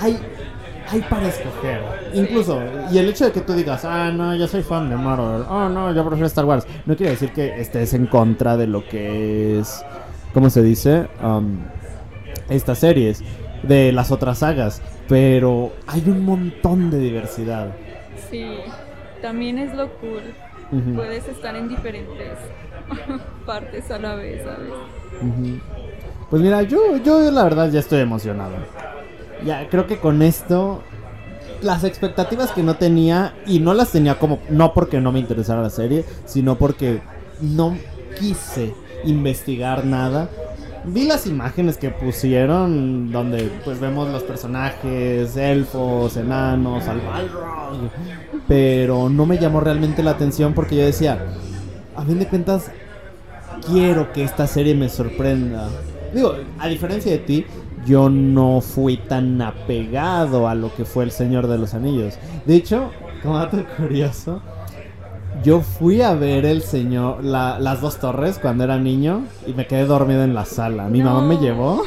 hay, 0.00 0.18
hay 0.88 1.00
para 1.02 1.28
escoger. 1.28 1.80
Incluso, 2.14 2.62
y 2.90 2.98
el 2.98 3.08
hecho 3.08 3.26
de 3.26 3.32
que 3.32 3.40
tú 3.40 3.52
digas, 3.52 3.84
ah, 3.84 4.10
no, 4.12 4.34
yo 4.34 4.46
soy 4.46 4.62
fan 4.62 4.88
de 4.88 4.96
Marvel, 4.96 5.44
oh, 5.48 5.68
no, 5.68 5.92
yo 5.92 6.04
prefiero 6.04 6.26
Star 6.26 6.44
Wars, 6.44 6.66
no 6.86 6.96
quiere 6.96 7.12
decir 7.12 7.32
que 7.32 7.60
estés 7.60 7.94
en 7.94 8.06
contra 8.06 8.56
de 8.56 8.66
lo 8.66 8.86
que 8.86 9.58
es, 9.58 9.84
¿cómo 10.32 10.50
se 10.50 10.62
dice? 10.62 11.08
Um, 11.22 11.58
estas 12.48 12.78
series, 12.78 13.22
de 13.62 13.92
las 13.92 14.10
otras 14.10 14.38
sagas, 14.38 14.80
pero 15.08 15.72
hay 15.86 16.04
un 16.06 16.24
montón 16.24 16.90
de 16.90 16.98
diversidad. 16.98 17.68
Sí, 18.30 18.46
también 19.22 19.58
es 19.58 19.74
lo 19.74 19.88
cool. 19.94 20.22
Puedes 20.94 21.28
estar 21.28 21.54
en 21.54 21.68
diferentes 21.68 22.38
partes 23.46 23.90
a 23.90 23.98
la 23.98 24.14
vez, 24.16 24.42
¿sabes? 24.42 24.72
ujú. 25.22 25.60
Pues 26.28 26.42
mira, 26.42 26.62
yo, 26.62 26.96
yo 26.98 27.30
la 27.30 27.44
verdad 27.44 27.70
ya 27.70 27.78
estoy 27.78 28.00
emocionado. 28.00 28.56
Ya, 29.44 29.68
creo 29.68 29.86
que 29.86 29.98
con 29.98 30.22
esto 30.22 30.82
las 31.62 31.84
expectativas 31.84 32.50
que 32.52 32.62
no 32.62 32.76
tenía 32.76 33.34
y 33.46 33.60
no 33.60 33.74
las 33.74 33.92
tenía 33.92 34.18
como 34.18 34.38
no 34.50 34.72
porque 34.74 35.00
no 35.00 35.12
me 35.12 35.20
interesara 35.20 35.62
la 35.62 35.70
serie, 35.70 36.04
sino 36.24 36.56
porque 36.56 37.00
no 37.40 37.76
quise 38.18 38.74
investigar 39.04 39.84
nada. 39.84 40.28
Vi 40.84 41.04
las 41.04 41.26
imágenes 41.26 41.78
que 41.78 41.90
pusieron 41.90 43.10
donde 43.10 43.50
pues 43.64 43.80
vemos 43.80 44.08
los 44.10 44.22
personajes, 44.22 45.36
elfos, 45.36 46.16
enanos, 46.16 46.86
al 46.86 47.00
pero 48.46 49.08
no 49.08 49.26
me 49.26 49.38
llamó 49.38 49.60
realmente 49.60 50.02
la 50.04 50.12
atención 50.12 50.54
porque 50.54 50.76
yo 50.76 50.84
decía, 50.84 51.18
a 51.96 52.04
fin 52.04 52.20
de 52.20 52.28
cuentas 52.28 52.70
quiero 53.66 54.12
que 54.12 54.22
esta 54.22 54.46
serie 54.46 54.74
me 54.74 54.88
sorprenda. 54.88 55.68
Digo, 56.14 56.34
a 56.58 56.68
diferencia 56.68 57.10
de 57.10 57.18
ti, 57.18 57.46
yo 57.86 58.08
no 58.10 58.60
fui 58.60 58.96
tan 58.96 59.40
apegado 59.42 60.48
a 60.48 60.54
lo 60.54 60.74
que 60.74 60.84
fue 60.84 61.04
El 61.04 61.10
Señor 61.10 61.46
de 61.46 61.58
los 61.58 61.74
Anillos. 61.74 62.18
De 62.44 62.56
hecho, 62.56 62.90
como 63.22 63.38
dato 63.38 63.58
curioso, 63.76 64.40
yo 65.44 65.60
fui 65.60 66.02
a 66.02 66.14
ver 66.14 66.44
El 66.46 66.62
Señor, 66.62 67.22
la- 67.24 67.58
las 67.58 67.80
dos 67.80 67.98
torres 67.98 68.38
cuando 68.40 68.64
era 68.64 68.78
niño 68.78 69.22
y 69.46 69.52
me 69.52 69.66
quedé 69.66 69.84
dormido 69.86 70.24
en 70.24 70.34
la 70.34 70.44
sala. 70.44 70.88
Mi 70.88 71.00
No. 71.00 71.12
mamá 71.14 71.26
me 71.26 71.36
llevó. 71.38 71.82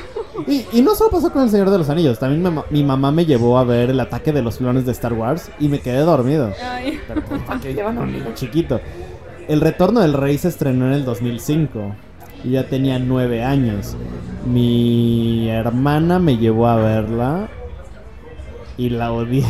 Y, 0.48 0.66
y 0.72 0.82
no 0.82 0.96
solo 0.96 1.10
pasó 1.10 1.34
con 1.34 1.42
El 1.44 1.50
Señor 1.50 1.70
de 1.70 1.78
los 1.78 1.90
Anillos, 1.90 2.18
también 2.18 2.42
mi, 2.42 2.50
ma- 2.50 2.64
mi 2.70 2.84
mamá 2.84 3.12
me 3.12 3.26
llevó 3.26 3.58
a 3.58 3.64
ver 3.66 3.90
el 3.90 4.00
ataque 4.00 4.32
de 4.32 4.42
los 4.42 4.58
clones 4.58 4.86
de 4.86 4.92
Star 4.94 5.12
Wars 5.14 5.52
y 5.60 5.68
me 5.68 5.80
quedé 5.82 6.00
dormido. 6.00 6.52
Ay, 6.64 6.98
Pero 7.08 7.22
¿para 7.46 7.60
qué 7.60 7.74
llevan 7.74 7.98
a 7.98 8.02
un 8.02 8.14
niño 8.14 8.28
chiquito? 8.36 8.80
El 9.50 9.60
Retorno 9.62 10.00
del 10.00 10.14
Rey 10.14 10.38
se 10.38 10.48
estrenó 10.48 10.86
en 10.86 10.94
el 10.94 11.04
2005. 11.04 11.94
Y 12.44 12.52
ya 12.52 12.64
tenía 12.68 13.00
nueve 13.00 13.44
años. 13.44 13.96
Mi 14.46 15.50
hermana 15.50 16.20
me 16.20 16.38
llevó 16.38 16.68
a 16.68 16.76
verla. 16.78 17.50
Y 18.78 18.90
la 18.90 19.12
odié. 19.12 19.44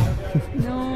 no, 0.66 0.90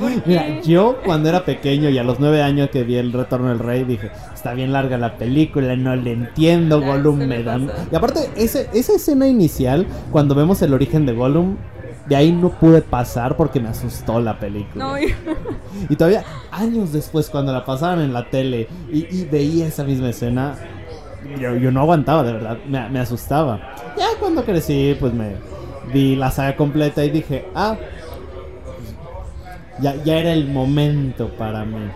¿por 0.00 0.10
Mira, 0.26 0.60
yo 0.62 0.98
cuando 1.04 1.28
era 1.28 1.44
pequeño 1.44 1.88
y 1.88 1.98
a 1.98 2.02
los 2.02 2.18
nueve 2.18 2.42
años 2.42 2.68
que 2.70 2.82
vi 2.82 2.96
el 2.96 3.12
Retorno 3.12 3.48
del 3.48 3.60
Rey 3.60 3.84
dije, 3.84 4.10
está 4.34 4.54
bien 4.54 4.72
larga 4.72 4.98
la 4.98 5.16
película, 5.16 5.76
no 5.76 5.94
le 5.94 6.12
entiendo, 6.12 6.80
Gollum 6.80 7.18
me 7.18 7.42
da... 7.44 7.58
Y 7.90 7.94
aparte, 7.94 8.28
ese, 8.36 8.68
esa 8.74 8.94
escena 8.96 9.28
inicial, 9.28 9.86
cuando 10.10 10.34
vemos 10.34 10.60
el 10.62 10.74
origen 10.74 11.06
de 11.06 11.12
Gollum, 11.12 11.56
de 12.08 12.16
ahí 12.16 12.32
no 12.32 12.50
pude 12.50 12.82
pasar 12.82 13.36
porque 13.36 13.60
me 13.60 13.68
asustó 13.68 14.20
la 14.20 14.38
película. 14.40 14.84
No, 14.84 14.98
y- 14.98 15.14
Y 15.88 15.94
todavía 15.94 16.24
años 16.50 16.92
después, 16.92 17.30
cuando 17.30 17.52
la 17.52 17.64
pasaban 17.64 18.00
en 18.00 18.12
la 18.12 18.28
tele 18.30 18.66
y, 18.92 19.06
y 19.16 19.24
veía 19.30 19.66
esa 19.68 19.84
misma 19.84 20.08
escena, 20.10 20.54
yo, 21.40 21.56
yo 21.56 21.70
no 21.70 21.80
aguantaba, 21.80 22.22
de 22.22 22.32
verdad, 22.32 22.58
me, 22.68 22.88
me 22.90 23.00
asustaba. 23.00 23.74
Ya 23.96 24.08
cuando 24.18 24.44
crecí, 24.44 24.96
pues 24.98 25.12
me 25.12 25.34
vi 25.92 26.16
la 26.16 26.30
saga 26.30 26.56
completa 26.56 27.04
y 27.04 27.10
dije, 27.10 27.46
ah, 27.54 27.76
ya, 29.80 29.94
ya 30.02 30.18
era 30.18 30.32
el 30.32 30.48
momento 30.48 31.28
para 31.28 31.64
mí. 31.64 31.88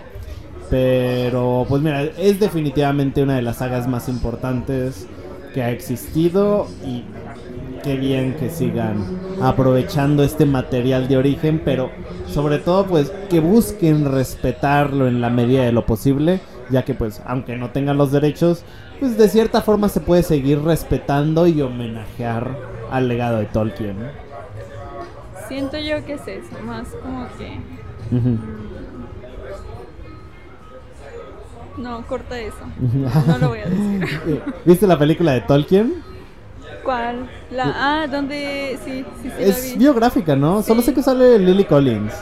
Pero, 0.69 1.67
pues 1.69 1.83
mira, 1.83 2.03
es 2.03 2.39
definitivamente 2.39 3.23
una 3.23 3.37
de 3.37 3.43
las 3.43 3.57
sagas 3.57 3.89
más 3.89 4.09
importantes 4.09 5.07
que 5.53 5.63
ha 5.63 5.71
existido 5.71 6.69
y 6.85 7.05
qué 7.83 7.97
bien 7.97 8.35
que 8.35 8.51
sigan 8.51 9.19
aprovechando 9.43 10.23
este 10.23 10.47
material 10.47 11.09
de 11.09 11.17
origen, 11.17 11.61
pero 11.65 11.91
sobre 12.29 12.59
todo 12.59 12.87
pues 12.87 13.11
que 13.29 13.41
busquen 13.41 14.05
respetarlo 14.05 15.09
en 15.09 15.21
la 15.21 15.31
medida 15.31 15.65
de 15.65 15.73
lo 15.73 15.87
posible, 15.87 16.41
ya 16.71 16.85
que 16.85 16.95
pues 16.95 17.21
aunque 17.27 17.57
no 17.57 17.71
tengan 17.71 17.97
los 17.99 18.13
derechos, 18.13 18.65
pues 18.99 19.17
de 19.19 19.29
cierta 19.29 19.61
forma 19.63 19.89
se 19.89 20.01
puede 20.01 20.23
seguir 20.23 20.63
respetando 20.63 21.47
y 21.47 21.61
homenajear 21.63 22.57
al 22.91 23.09
legado 23.09 23.39
de 23.39 23.47
Tolkien. 23.47 23.97
siento 25.49 25.79
yo 25.79 26.05
que 26.05 26.15
es 26.15 26.27
eso, 26.29 26.63
más 26.65 26.89
como 27.03 27.27
que... 27.39 27.59
Mm, 28.15 28.39
No, 31.79 32.07
corta 32.07 32.39
eso. 32.39 32.57
No 33.27 33.39
lo 33.39 33.49
voy 33.49 33.61
a 33.61 33.67
decir. 33.67 34.43
¿Viste 34.65 34.87
la 34.87 34.99
película 34.99 35.33
de 35.33 35.41
Tolkien? 35.43 36.03
¿Cuál? 36.85 37.29
La, 37.51 38.03
ah, 38.03 38.07
donde... 38.07 38.79
Sí, 38.85 39.05
sí, 39.23 39.29
sí, 39.29 39.29
la 39.29 39.39
Es 39.39 39.73
vi. 39.73 39.79
biográfica, 39.79 40.37
¿no? 40.37 40.63
Solo 40.63 40.83
sé 40.83 40.93
que 40.93 41.03
sale 41.03 41.39
Lily 41.39 41.65
Collins. 41.65 42.13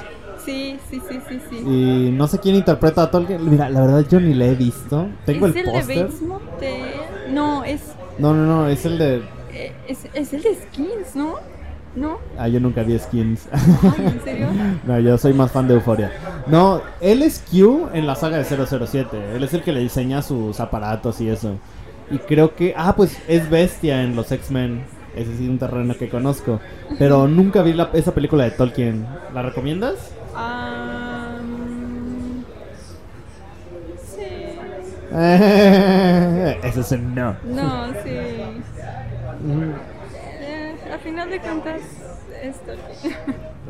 Sí, 0.91 1.01
sí, 1.09 1.41
sí. 1.51 1.57
Y 1.59 2.11
no 2.13 2.27
sé 2.29 2.39
quién 2.39 2.55
interpreta 2.57 3.03
a 3.03 3.11
Tolkien. 3.11 3.49
Mira, 3.51 3.69
la 3.69 3.83
verdad 3.83 4.07
yo 4.09 4.21
ni 4.21 4.33
la 4.35 4.47
he 4.47 4.55
visto. 4.55 5.09
Tengo 5.27 5.47
¿Es 5.47 5.57
el 5.57 5.59
el, 5.59 5.65
de 5.65 5.73
póster. 5.73 6.09
Motel? 6.23 6.83
No, 7.31 7.65
es, 7.65 7.81
No, 8.19 8.33
no, 8.35 8.47
no, 8.47 8.69
es 8.69 8.85
el 8.87 8.99
de... 8.99 9.17
eh, 9.53 9.73
es, 9.87 10.07
es 10.15 10.33
el 10.33 10.43
de 10.43 10.55
Skins, 10.55 11.15
¿no? 11.15 11.35
¿No? 11.95 12.19
Ah, 12.39 12.49
yo 12.49 12.61
nunca 12.61 12.83
vi 12.85 12.97
skins. 12.99 13.49
Ay, 13.51 14.07
¿en 14.07 14.23
serio? 14.23 14.49
no, 14.87 15.01
yo 15.01 15.19
soy 15.19 15.33
más 15.33 15.51
fan 15.51 15.67
de 15.67 15.75
Euforia. 15.75 16.13
No, 16.47 16.81
él 17.01 17.23
es 17.23 17.43
Q 17.51 17.89
en 17.93 18.07
la 18.07 18.15
saga 18.15 18.39
de 18.39 18.45
007. 18.45 19.35
Él 19.35 19.43
es 19.43 19.53
el 19.55 19.63
que 19.63 19.73
le 19.73 19.81
diseña 19.81 20.23
sus 20.23 20.61
aparatos 20.61 21.21
y 21.21 21.29
eso. 21.29 21.59
Y 22.11 22.19
creo 22.19 22.55
que... 22.55 22.75
Ah, 22.77 22.95
pues 22.97 23.19
es 23.27 23.51
Bestia 23.51 24.03
en 24.03 24.15
los 24.17 24.31
X-Men. 24.31 24.83
Ese 25.15 25.37
sí 25.37 25.45
es 25.45 25.51
un 25.51 25.59
terreno 25.59 25.97
que 25.97 26.09
conozco. 26.09 26.61
Pero 26.99 27.27
nunca 27.29 27.63
vi 27.63 27.73
la- 27.73 27.91
esa 27.93 28.13
película 28.15 28.45
de 28.45 28.51
Tolkien. 28.53 29.07
¿La 29.35 29.43
recomiendas? 29.43 30.13
Mm, 31.41 32.43
sí. 33.97 34.27
Ese 36.69 36.81
es 36.81 36.93
un 36.93 37.15
no. 37.15 37.37
No, 37.45 37.87
sí. 38.05 38.11
Eh, 40.41 40.75
a 40.95 40.99
final 40.99 41.31
de 41.31 41.41
cuentas, 41.41 41.81
esto. 42.43 42.73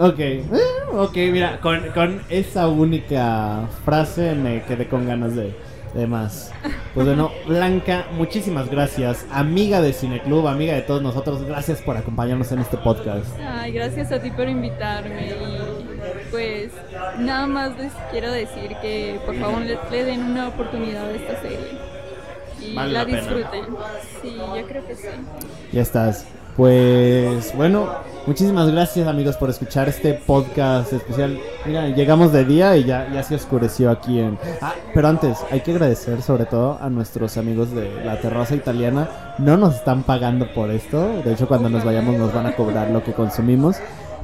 Ok, 0.01 0.21
eh, 0.21 0.45
ok, 0.93 1.17
mira, 1.33 1.59
con, 1.61 1.81
con 1.93 2.23
esa 2.31 2.69
única 2.69 3.63
frase 3.85 4.37
me 4.37 4.63
quedé 4.63 4.87
con 4.87 5.09
ganas 5.09 5.35
de, 5.35 5.57
demás. 5.95 6.53
Pues 6.95 7.07
bueno, 7.07 7.31
Blanca, 7.47 8.07
muchísimas 8.13 8.71
gracias. 8.71 9.25
Amiga 9.33 9.81
de 9.81 9.93
Cineclub, 9.93 10.47
amiga 10.47 10.75
de 10.75 10.83
todos 10.83 11.03
nosotros, 11.03 11.43
gracias 11.45 11.81
por 11.83 11.97
acompañarnos 11.97 12.51
en 12.53 12.61
este 12.61 12.77
podcast. 12.79 13.27
Ay, 13.41 13.73
gracias 13.73 14.13
a 14.13 14.21
ti 14.21 14.31
por 14.31 14.49
invitarme 14.49 15.29
y 15.29 16.31
pues 16.31 16.73
nada 17.19 17.47
más 17.47 17.77
les 17.79 17.93
quiero 18.11 18.31
decir 18.33 18.77
que 18.83 19.19
por 19.25 19.35
favor 19.37 19.63
le, 19.63 19.79
le 19.91 20.05
den 20.05 20.23
una 20.25 20.49
oportunidad 20.49 21.07
a 21.09 21.13
esta 21.13 21.41
serie 21.43 21.79
y 22.61 22.75
Vale 22.75 22.93
la, 22.93 22.99
la 23.01 23.07
pena. 23.07 23.19
disfruten. 23.21 23.65
Sí, 24.23 24.37
yo 24.37 24.67
creo 24.67 24.87
que 24.87 24.95
sí. 24.97 25.09
Ya 25.73 25.83
estás. 25.83 26.27
Pues 26.59 27.55
bueno, 27.55 27.87
muchísimas 28.27 28.69
gracias 28.69 29.07
amigos 29.07 29.37
por 29.37 29.49
escuchar 29.49 29.89
este 29.89 30.15
podcast 30.15 30.93
especial. 30.93 31.39
Mira, 31.65 31.87
llegamos 31.91 32.33
de 32.33 32.45
día 32.45 32.77
y 32.77 32.83
ya, 32.83 33.09
ya 33.13 33.23
se 33.23 33.37
oscureció 33.37 33.93
aquí 33.93 34.19
en... 34.19 34.37
Ah, 34.61 34.75
pero 34.93 35.07
antes, 35.07 35.39
hay 35.53 35.61
que 35.61 35.71
agradecer 35.71 36.21
sobre 36.21 36.47
todo 36.47 36.77
a 36.81 36.91
nuestros 36.91 37.37
amigos 37.37 37.71
de 37.71 38.05
la 38.05 38.21
terraza 38.21 38.57
italiana. 38.57 39.37
No 39.39 39.57
nos 39.57 39.77
están 39.77 40.03
pagando 40.03 40.53
por 40.53 40.73
esto. 40.73 41.23
De 41.23 41.35
hecho, 41.35 41.47
cuando 41.47 41.69
nos 41.69 41.85
vayamos 41.85 42.17
nos 42.17 42.35
van 42.35 42.47
a 42.47 42.57
cobrar 42.57 42.91
lo 42.91 43.05
que 43.05 43.13
consumimos. 43.13 43.77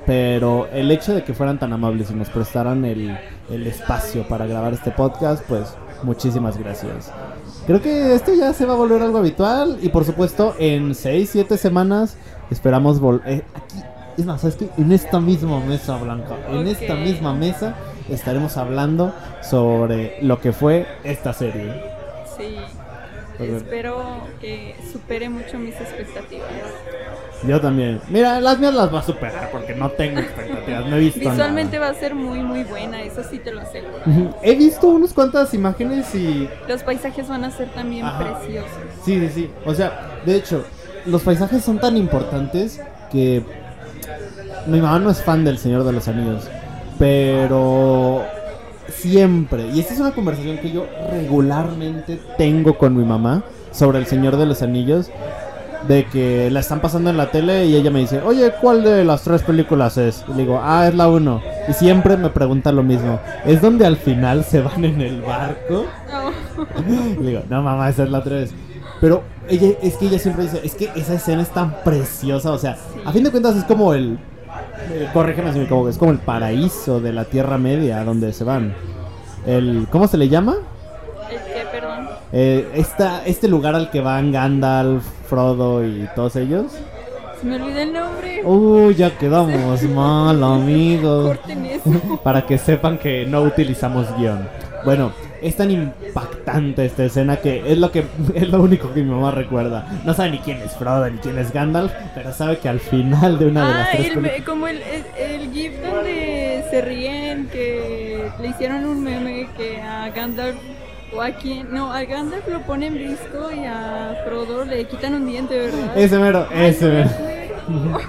Pero 0.05 0.67
el 0.73 0.91
hecho 0.91 1.15
de 1.15 1.23
que 1.23 1.35
fueran 1.35 1.61
tan 1.61 1.73
amables 1.73 2.11
y 2.11 2.15
nos 2.15 2.31
prestaran 2.31 2.85
el, 2.85 3.17
el 3.49 3.65
espacio 3.69 4.27
para 4.27 4.49
grabar 4.49 4.73
este 4.73 4.91
podcast, 4.91 5.45
pues 5.47 5.73
muchísimas 6.03 6.59
gracias. 6.59 7.13
Creo 7.67 7.81
que 7.81 8.15
esto 8.15 8.35
ya 8.35 8.53
se 8.53 8.67
va 8.67 8.75
a 8.75 8.77
volver 8.77 9.01
algo 9.01 9.19
habitual 9.19 9.79
y 9.81 9.89
por 9.89 10.05
supuesto 10.05 10.55
en 10.59 10.95
6, 10.95 11.31
7 11.33 11.57
semanas 11.57 12.17
esperamos 12.51 13.01
volver... 13.01 13.45
aquí, 13.55 13.79
es 14.19 14.27
más, 14.27 14.43
¿sabes 14.43 14.57
qué? 14.57 14.69
En 14.77 14.93
esta 14.93 15.19
misma 15.19 15.61
mesa, 15.61 15.97
Blanca, 15.97 16.37
en 16.51 16.67
esta 16.67 16.95
misma 16.95 17.33
mesa 17.33 17.75
estaremos 18.11 18.59
hablando 18.59 19.15
sobre 19.43 20.19
lo 20.21 20.41
que 20.41 20.53
fue 20.53 20.87
esta 21.05 21.33
serie. 21.33 21.73
Sí. 22.37 22.57
Espero 23.39 24.21
que 24.41 24.77
supere 24.93 25.29
mucho 25.29 25.59
mis 25.59 25.75
expectativas. 25.75 26.49
Yo 27.47 27.61
también. 27.61 28.01
Mira, 28.09 28.41
las 28.41 28.59
mías 28.59 28.73
las 28.75 28.95
va 28.95 29.01
a 29.01 29.03
superar 29.03 29.51
porque 29.51 29.75
no 29.75 29.91
tengo 29.91 30.21
expectativas, 30.21 30.87
no 30.87 30.97
he 30.97 31.01
visto 31.01 31.21
Visualmente 31.21 31.77
nada. 31.79 31.91
va 31.93 31.97
a 31.97 32.01
ser 32.01 32.15
muy 32.15 32.41
muy 32.41 32.65
buena, 32.65 33.03
eso 33.03 33.23
sí 33.29 33.39
te 33.39 33.53
lo 33.53 33.61
aseguro. 33.61 34.35
He 34.43 34.55
visto 34.55 34.89
unas 34.89 35.13
cuantas 35.13 35.53
imágenes 35.53 36.15
y 36.15 36.49
Los 36.69 36.83
paisajes 36.83 37.29
van 37.29 37.45
a 37.45 37.51
ser 37.51 37.69
también 37.71 38.07
Ajá. 38.07 38.39
preciosos. 38.39 38.71
Sí, 39.05 39.19
sí, 39.21 39.29
sí. 39.35 39.51
O 39.67 39.75
sea, 39.75 40.21
de 40.25 40.37
hecho, 40.37 40.65
los 41.07 41.23
paisajes 41.23 41.63
son 41.63 41.79
tan 41.79 41.97
importantes 41.99 42.81
que 43.13 43.43
mi 44.67 44.81
mamá 44.81 44.99
no 44.99 45.11
es 45.11 45.23
fan 45.23 45.45
del 45.45 45.59
Señor 45.59 45.85
de 45.85 45.93
los 45.93 46.09
Anillos, 46.09 46.49
pero 46.99 48.23
siempre, 48.89 49.67
y 49.69 49.81
esta 49.81 49.93
es 49.95 50.01
una 50.01 50.13
conversación 50.13 50.59
que 50.59 50.71
yo 50.71 50.87
regularmente 51.11 52.19
tengo 52.39 52.79
con 52.79 52.97
mi 52.97 53.05
mamá 53.05 53.43
sobre 53.73 53.99
el 53.99 54.07
Señor 54.07 54.37
de 54.37 54.47
los 54.47 54.63
Anillos, 54.63 55.11
de 55.89 56.07
que 56.07 56.51
la 56.51 56.61
están 56.61 56.81
pasando 56.81 57.11
en 57.11 57.17
la 57.17 57.31
tele 57.31 57.67
y 57.67 57.77
ella 57.77 57.91
me 57.91 58.01
dice, 58.01 58.21
oye, 58.23 58.53
¿cuál 58.61 58.83
de 58.85 59.05
las 59.05 59.23
tres 59.23 59.43
películas 59.43 59.99
es? 59.99 60.25
Y 60.29 60.33
le 60.33 60.43
digo, 60.43 60.61
ah, 60.63 60.89
es 60.89 60.95
la 60.95 61.09
uno. 61.09 61.43
Y 61.69 61.73
siempre 61.73 62.17
me 62.17 62.31
pregunta 62.31 62.73
lo 62.73 62.83
mismo, 62.83 63.21
¿es 63.45 63.61
donde 63.61 63.87
al 63.87 63.97
final 63.97 64.45
se 64.45 64.61
van 64.61 64.85
en 64.85 65.01
el 65.01 65.21
barco? 65.21 65.87
No. 66.11 66.55
Le 67.21 67.29
digo, 67.29 67.43
no 67.49 67.63
mamá, 67.63 67.89
esa 67.89 68.05
es 68.05 68.11
la 68.11 68.23
3. 68.23 68.55
Pero 69.01 69.23
ella, 69.49 69.77
es 69.83 69.97
que 69.97 70.07
ella 70.07 70.19
siempre 70.19 70.45
dice, 70.45 70.61
es 70.65 70.75
que 70.75 70.91
esa 70.95 71.15
escena 71.15 71.43
es 71.43 71.51
tan 71.51 71.83
preciosa, 71.83 72.53
o 72.53 72.59
sea, 72.59 72.77
a 73.05 73.13
fin 73.13 73.25
de 73.25 73.31
cuentas 73.31 73.57
es 73.57 73.65
como 73.65 73.93
el, 73.93 74.19
eh, 74.91 75.09
corrígeme 75.13 75.53
si 75.53 75.59
me 75.59 75.65
equivoco, 75.65 75.89
es 75.89 75.99
como 75.99 76.13
el 76.13 76.19
paraíso 76.19 77.01
de 77.01 77.13
la 77.13 77.25
Tierra 77.25 77.59
Media 77.59 78.05
donde 78.05 78.33
se 78.33 78.45
van. 78.45 78.75
El, 79.47 79.87
¿cómo 79.91 80.07
se 80.09 80.17
le 80.17 80.29
llama? 80.29 80.57
Eh, 82.37 82.69
esta, 82.75 83.25
este 83.25 83.47
lugar 83.47 83.75
al 83.77 83.91
que 83.91 84.01
van 84.01 84.33
Gandalf, 84.33 85.05
Frodo 85.29 85.85
y 85.87 86.09
todos 86.17 86.35
ellos. 86.37 86.73
Se 87.41 87.47
me 87.47 87.57
olvidó 87.63 87.79
el 87.79 87.93
nombre. 87.93 88.43
Uy, 88.45 88.95
ya 88.97 89.17
quedamos 89.17 89.83
mal, 89.95 90.43
amigos. 90.43 91.39
Para 92.25 92.45
que 92.45 92.59
sepan 92.59 92.99
que 92.99 93.25
no 93.27 93.43
utilizamos 93.43 94.07
guion. 94.19 94.49
Bueno, 94.85 95.13
es 95.41 95.57
tan 95.57 95.71
impactante 95.71 96.85
esta 96.85 97.05
escena 97.05 97.37
que 97.37 97.63
es 97.71 97.79
lo 97.79 97.91
que 97.93 98.05
es 98.35 98.49
lo 98.49 98.61
único 98.63 98.93
que 98.93 99.03
mi 99.03 99.11
mamá 99.11 99.31
recuerda. 99.31 99.87
No 100.05 100.13
sabe 100.13 100.33
ni 100.33 100.39
quién 100.39 100.59
es 100.59 100.73
Frodo 100.77 101.09
ni 101.09 101.19
quién 101.19 101.39
es 101.39 101.53
Gandalf, 101.53 101.93
pero 102.17 102.33
sabe 102.33 102.59
que 102.59 102.69
al 102.69 102.81
final 102.81 103.39
de 103.39 103.47
una 103.47 103.67
de 103.69 103.75
las 103.75 103.87
Ah, 103.87 103.91
tres 103.93 104.07
el, 104.09 104.15
películas 104.15 104.39
me- 104.39 104.45
como 104.45 104.67
el, 104.67 104.83
el, 104.83 105.05
el 105.43 105.53
gif 105.53 105.73
donde 105.85 106.65
se 106.71 106.81
ríen 106.83 107.49
que 107.53 108.29
le 108.41 108.49
hicieron 108.49 108.85
un 108.87 109.05
meme 109.05 109.47
que 109.57 109.81
a 109.81 110.09
Gandalf 110.11 110.57
o 111.15 111.23
a 111.23 111.31
quien, 111.31 111.73
no, 111.73 111.93
a 111.93 112.05
Gandalf 112.05 112.47
lo 112.49 112.61
ponen 112.63 112.95
visco 112.95 113.51
y 113.53 113.65
a 113.65 114.17
Frodo 114.25 114.65
le 114.65 114.85
quitan 114.87 115.15
un 115.15 115.27
diente, 115.27 115.59
¿verdad? 115.59 115.97
ese 115.97 116.19
mero, 116.19 116.47
ese 116.53 116.87
mero. 116.89 117.11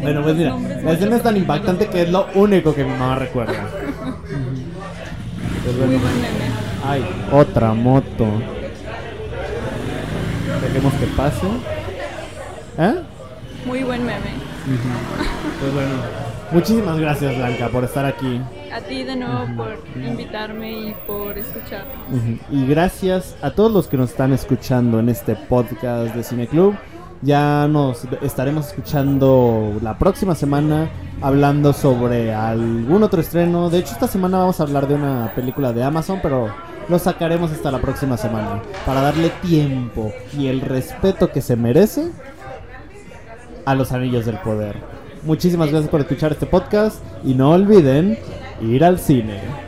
Bueno, 0.00 0.22
pues 0.22 0.36
mira, 0.36 0.56
la 0.84 0.92
escena 0.92 1.16
es 1.16 1.22
tan 1.24 1.36
impactante 1.36 1.88
que 1.88 2.02
es 2.02 2.08
lo 2.08 2.28
único 2.34 2.72
que 2.72 2.84
mi 2.84 2.90
mamá 2.90 3.16
recuerda. 3.16 3.54
Pues 5.64 5.76
Muy 5.76 5.96
buen 5.96 6.14
meme. 6.22 6.28
Ay, 6.82 7.04
otra 7.30 7.74
moto. 7.74 8.26
Dejemos 10.62 10.94
que 10.94 11.06
pase. 11.08 11.46
¿Eh? 12.78 12.94
Muy 13.66 13.82
buen 13.82 14.06
meme. 14.06 14.30
Pues 15.60 15.74
bueno, 15.74 15.94
muchísimas 16.52 16.98
gracias 16.98 17.36
Blanca 17.36 17.68
por 17.68 17.84
estar 17.84 18.06
aquí. 18.06 18.40
A 18.72 18.80
ti 18.80 19.02
de 19.02 19.16
nuevo 19.16 19.46
por 19.56 19.78
invitarme 19.96 20.72
y 20.72 20.94
por 21.06 21.38
escuchar. 21.38 21.84
Y 22.50 22.66
gracias 22.66 23.36
a 23.40 23.50
todos 23.50 23.72
los 23.72 23.88
que 23.88 23.96
nos 23.96 24.10
están 24.10 24.32
escuchando 24.32 25.00
en 25.00 25.08
este 25.08 25.36
podcast 25.36 26.14
de 26.14 26.22
Cine 26.22 26.46
Club. 26.46 26.74
Ya 27.22 27.66
nos 27.68 28.06
estaremos 28.22 28.68
escuchando 28.68 29.78
la 29.82 29.98
próxima 29.98 30.34
semana 30.34 30.90
hablando 31.20 31.72
sobre 31.72 32.34
algún 32.34 33.02
otro 33.02 33.20
estreno. 33.20 33.70
De 33.70 33.78
hecho, 33.78 33.92
esta 33.92 34.06
semana 34.06 34.38
vamos 34.38 34.60
a 34.60 34.64
hablar 34.64 34.86
de 34.86 34.94
una 34.94 35.32
película 35.34 35.72
de 35.72 35.82
Amazon, 35.82 36.20
pero 36.22 36.48
lo 36.88 36.98
sacaremos 36.98 37.50
hasta 37.50 37.70
la 37.70 37.80
próxima 37.80 38.16
semana 38.16 38.62
para 38.86 39.00
darle 39.00 39.30
tiempo 39.42 40.12
y 40.36 40.46
el 40.46 40.60
respeto 40.60 41.30
que 41.30 41.42
se 41.42 41.56
merece 41.56 42.10
a 43.64 43.74
los 43.74 43.92
anillos 43.92 44.26
del 44.26 44.38
poder. 44.38 44.76
Muchísimas 45.24 45.70
gracias 45.70 45.90
por 45.90 46.00
escuchar 46.00 46.32
este 46.32 46.46
podcast 46.46 47.02
y 47.24 47.34
no 47.34 47.50
olviden 47.50 48.18
ir 48.60 48.84
al 48.84 48.98
cine. 48.98 49.67